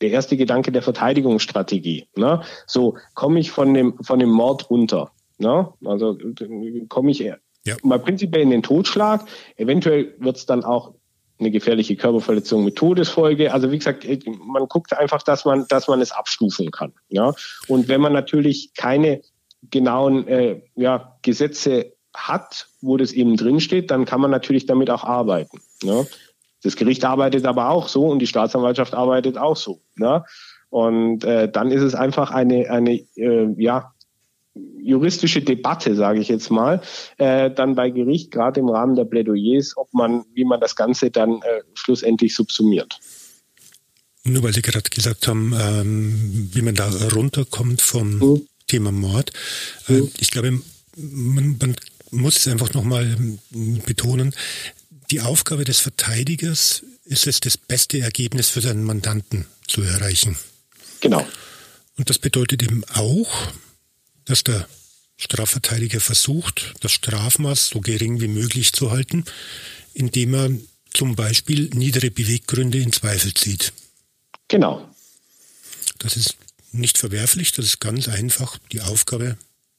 der 0.00 0.10
erste 0.10 0.36
Gedanke 0.36 0.72
der 0.72 0.82
Verteidigungsstrategie. 0.82 2.08
Ne? 2.16 2.42
So 2.66 2.96
komme 3.14 3.40
ich 3.40 3.50
von 3.50 3.74
dem, 3.74 4.02
von 4.02 4.18
dem 4.18 4.30
Mord 4.30 4.70
runter. 4.70 5.10
Ne? 5.38 5.72
Also 5.84 6.18
komme 6.88 7.10
ich 7.10 7.20
ja. 7.20 7.36
mal 7.82 7.98
prinzipiell 7.98 8.42
in 8.42 8.50
den 8.50 8.62
Totschlag. 8.62 9.24
Eventuell 9.56 10.14
wird 10.18 10.36
es 10.36 10.46
dann 10.46 10.64
auch 10.64 10.94
eine 11.38 11.50
gefährliche 11.50 11.96
Körperverletzung 11.96 12.64
mit 12.64 12.76
Todesfolge. 12.76 13.52
Also 13.52 13.70
wie 13.70 13.78
gesagt, 13.78 14.04
man 14.44 14.66
guckt 14.66 14.92
einfach, 14.92 15.22
dass 15.22 15.44
man, 15.44 15.66
dass 15.68 15.88
man 15.88 16.00
es 16.00 16.10
abstufen 16.12 16.70
kann. 16.70 16.92
Ja? 17.08 17.32
Und 17.68 17.88
wenn 17.88 18.00
man 18.00 18.12
natürlich 18.12 18.72
keine 18.74 19.22
genauen 19.70 20.26
äh, 20.26 20.62
ja, 20.74 21.16
Gesetze 21.22 21.92
hat, 22.14 22.68
wo 22.80 22.96
das 22.96 23.12
eben 23.12 23.36
drinsteht, 23.36 23.90
dann 23.90 24.04
kann 24.04 24.20
man 24.20 24.30
natürlich 24.30 24.66
damit 24.66 24.90
auch 24.90 25.04
arbeiten. 25.04 25.60
Ja? 25.82 26.04
Das 26.62 26.74
Gericht 26.74 27.04
arbeitet 27.04 27.46
aber 27.46 27.70
auch 27.70 27.88
so 27.88 28.06
und 28.06 28.18
die 28.18 28.26
Staatsanwaltschaft 28.26 28.94
arbeitet 28.94 29.38
auch 29.38 29.56
so. 29.56 29.80
Ja? 29.96 30.24
Und 30.70 31.24
äh, 31.24 31.50
dann 31.50 31.70
ist 31.70 31.82
es 31.82 31.94
einfach 31.94 32.30
eine, 32.30 32.68
eine 32.70 32.94
äh, 33.16 33.54
ja, 33.56 33.92
juristische 34.82 35.42
Debatte, 35.42 35.94
sage 35.94 36.20
ich 36.20 36.28
jetzt 36.28 36.50
mal, 36.50 36.80
äh, 37.18 37.50
dann 37.50 37.74
bei 37.74 37.90
Gericht, 37.90 38.30
gerade 38.30 38.60
im 38.60 38.68
Rahmen 38.68 38.96
der 38.96 39.04
Plädoyers, 39.04 39.76
ob 39.76 39.92
man, 39.92 40.24
wie 40.34 40.44
man 40.44 40.60
das 40.60 40.76
Ganze 40.76 41.10
dann 41.10 41.42
äh, 41.42 41.62
schlussendlich 41.74 42.34
subsumiert. 42.34 42.98
Nur 44.24 44.42
weil 44.42 44.52
Sie 44.52 44.62
gerade 44.62 44.88
gesagt 44.90 45.26
haben, 45.28 45.54
ähm, 45.58 46.50
wie 46.52 46.62
man 46.62 46.74
da 46.74 46.90
runterkommt 47.14 47.80
vom 47.80 48.18
mhm. 48.18 48.46
Thema 48.66 48.92
Mord. 48.92 49.32
Äh, 49.88 49.92
mhm. 49.92 50.10
Ich 50.18 50.30
glaube, 50.30 50.60
man, 50.96 51.56
man 51.58 51.76
muss 52.10 52.36
es 52.36 52.48
einfach 52.48 52.72
nochmal 52.74 53.16
betonen, 53.86 54.34
die 55.10 55.20
Aufgabe 55.20 55.64
des 55.64 55.80
Verteidigers 55.80 56.82
ist 57.04 57.26
es, 57.26 57.40
das 57.40 57.56
beste 57.56 58.00
Ergebnis 58.00 58.50
für 58.50 58.60
seinen 58.60 58.84
Mandanten 58.84 59.46
zu 59.66 59.82
erreichen. 59.82 60.36
Genau. 61.00 61.26
Und 61.96 62.10
das 62.10 62.18
bedeutet 62.18 62.62
eben 62.62 62.84
auch, 62.94 63.28
dass 64.28 64.44
der 64.44 64.68
Strafverteidiger 65.16 66.00
versucht, 66.00 66.74
das 66.80 66.92
Strafmaß 66.92 67.68
so 67.68 67.80
gering 67.80 68.20
wie 68.20 68.28
möglich 68.28 68.72
zu 68.72 68.92
halten, 68.92 69.24
indem 69.94 70.34
er 70.34 70.50
zum 70.94 71.16
Beispiel 71.16 71.70
niedere 71.74 72.10
Beweggründe 72.10 72.78
in 72.78 72.92
Zweifel 72.92 73.34
zieht. 73.34 73.72
Genau. 74.46 74.88
Das 75.98 76.16
ist 76.16 76.36
nicht 76.70 76.98
verwerflich, 76.98 77.52
das 77.52 77.64
ist 77.64 77.80
ganz 77.80 78.08
einfach 78.08 78.58
die 78.70 78.80
Aufgabe 78.80 79.36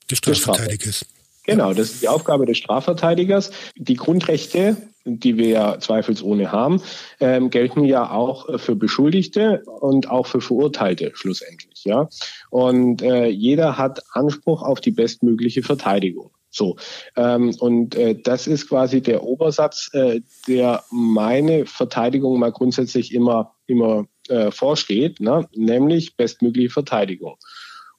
des 0.09 0.17
Strafverteidigers. 0.17 1.05
Genau, 1.49 1.73
das 1.73 1.91
ist 1.91 2.01
die 2.01 2.07
Aufgabe 2.07 2.45
des 2.45 2.57
Strafverteidigers. 2.57 3.51
Die 3.75 3.95
Grundrechte, 3.95 4.77
die 5.05 5.37
wir 5.37 5.47
ja 5.47 5.79
zweifelsohne 5.79 6.51
haben, 6.51 6.81
ähm, 7.19 7.49
gelten 7.49 7.83
ja 7.83 8.11
auch 8.11 8.59
für 8.59 8.75
Beschuldigte 8.75 9.63
und 9.65 10.09
auch 10.09 10.27
für 10.27 10.41
Verurteilte 10.41 11.11
schlussendlich. 11.13 11.83
Ja, 11.85 12.09
und 12.49 13.01
äh, 13.01 13.27
jeder 13.27 13.77
hat 13.77 14.03
Anspruch 14.11 14.61
auf 14.61 14.81
die 14.81 14.91
bestmögliche 14.91 15.63
Verteidigung. 15.63 16.31
So 16.51 16.77
ähm, 17.15 17.55
und 17.59 17.95
äh, 17.95 18.19
das 18.19 18.47
ist 18.47 18.69
quasi 18.69 19.01
der 19.01 19.23
Obersatz, 19.23 19.89
äh, 19.93 20.21
der 20.47 20.83
meine 20.91 21.67
Verteidigung 21.67 22.39
mal 22.39 22.51
grundsätzlich 22.51 23.13
immer 23.13 23.53
immer 23.67 24.07
äh, 24.29 24.51
vorsteht, 24.51 25.19
ne? 25.19 25.47
nämlich 25.53 26.15
bestmögliche 26.15 26.69
Verteidigung. 26.69 27.37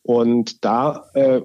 Und 0.02 0.64
da 0.64 1.10
äh, 1.14 1.42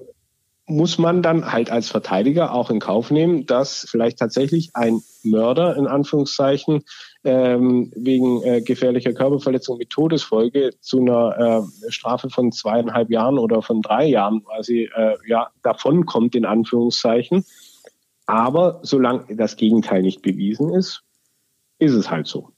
muss 0.68 0.98
man 0.98 1.22
dann 1.22 1.52
halt 1.52 1.70
als 1.70 1.88
Verteidiger 1.88 2.52
auch 2.52 2.70
in 2.70 2.80
Kauf 2.80 3.10
nehmen, 3.10 3.46
dass 3.46 3.86
vielleicht 3.88 4.18
tatsächlich 4.18 4.70
ein 4.74 5.00
Mörder 5.22 5.76
in 5.76 5.86
Anführungszeichen 5.86 6.82
ähm, 7.22 7.92
wegen 7.94 8.42
äh, 8.42 8.60
gefährlicher 8.62 9.12
Körperverletzung 9.12 9.78
mit 9.78 9.90
Todesfolge 9.90 10.72
zu 10.80 11.00
einer 11.00 11.66
äh, 11.86 11.90
Strafe 11.90 12.30
von 12.30 12.50
zweieinhalb 12.50 13.10
Jahren 13.10 13.38
oder 13.38 13.62
von 13.62 13.80
drei 13.80 14.06
Jahren 14.06 14.42
quasi 14.44 14.90
äh, 14.94 15.16
ja 15.28 15.50
davonkommt 15.62 16.34
in 16.34 16.44
Anführungszeichen. 16.44 17.44
Aber 18.26 18.80
solange 18.82 19.36
das 19.36 19.56
Gegenteil 19.56 20.02
nicht 20.02 20.20
bewiesen 20.20 20.74
ist, 20.74 21.04
ist 21.78 21.92
es 21.92 22.10
halt 22.10 22.26
so. 22.26 22.50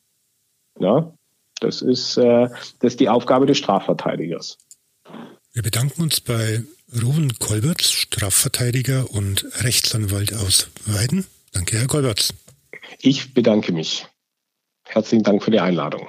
Ja, 0.78 1.12
das 1.60 1.82
ist 1.82 2.16
äh, 2.16 2.48
das 2.80 2.92
ist 2.92 3.00
die 3.00 3.10
Aufgabe 3.10 3.44
des 3.44 3.58
Strafverteidigers. 3.58 4.56
Wir 5.52 5.62
bedanken 5.62 6.02
uns 6.02 6.22
bei 6.22 6.62
Ruben 6.90 7.38
Kolberts, 7.38 7.92
Strafverteidiger 7.92 9.10
und 9.10 9.46
Rechtsanwalt 9.62 10.32
aus 10.32 10.70
Weiden. 10.86 11.26
Danke, 11.52 11.78
Herr 11.78 11.86
Kolberts. 11.86 12.32
Ich 13.00 13.34
bedanke 13.34 13.72
mich. 13.72 14.06
Herzlichen 14.84 15.22
Dank 15.22 15.42
für 15.42 15.50
die 15.50 15.60
Einladung. 15.60 16.08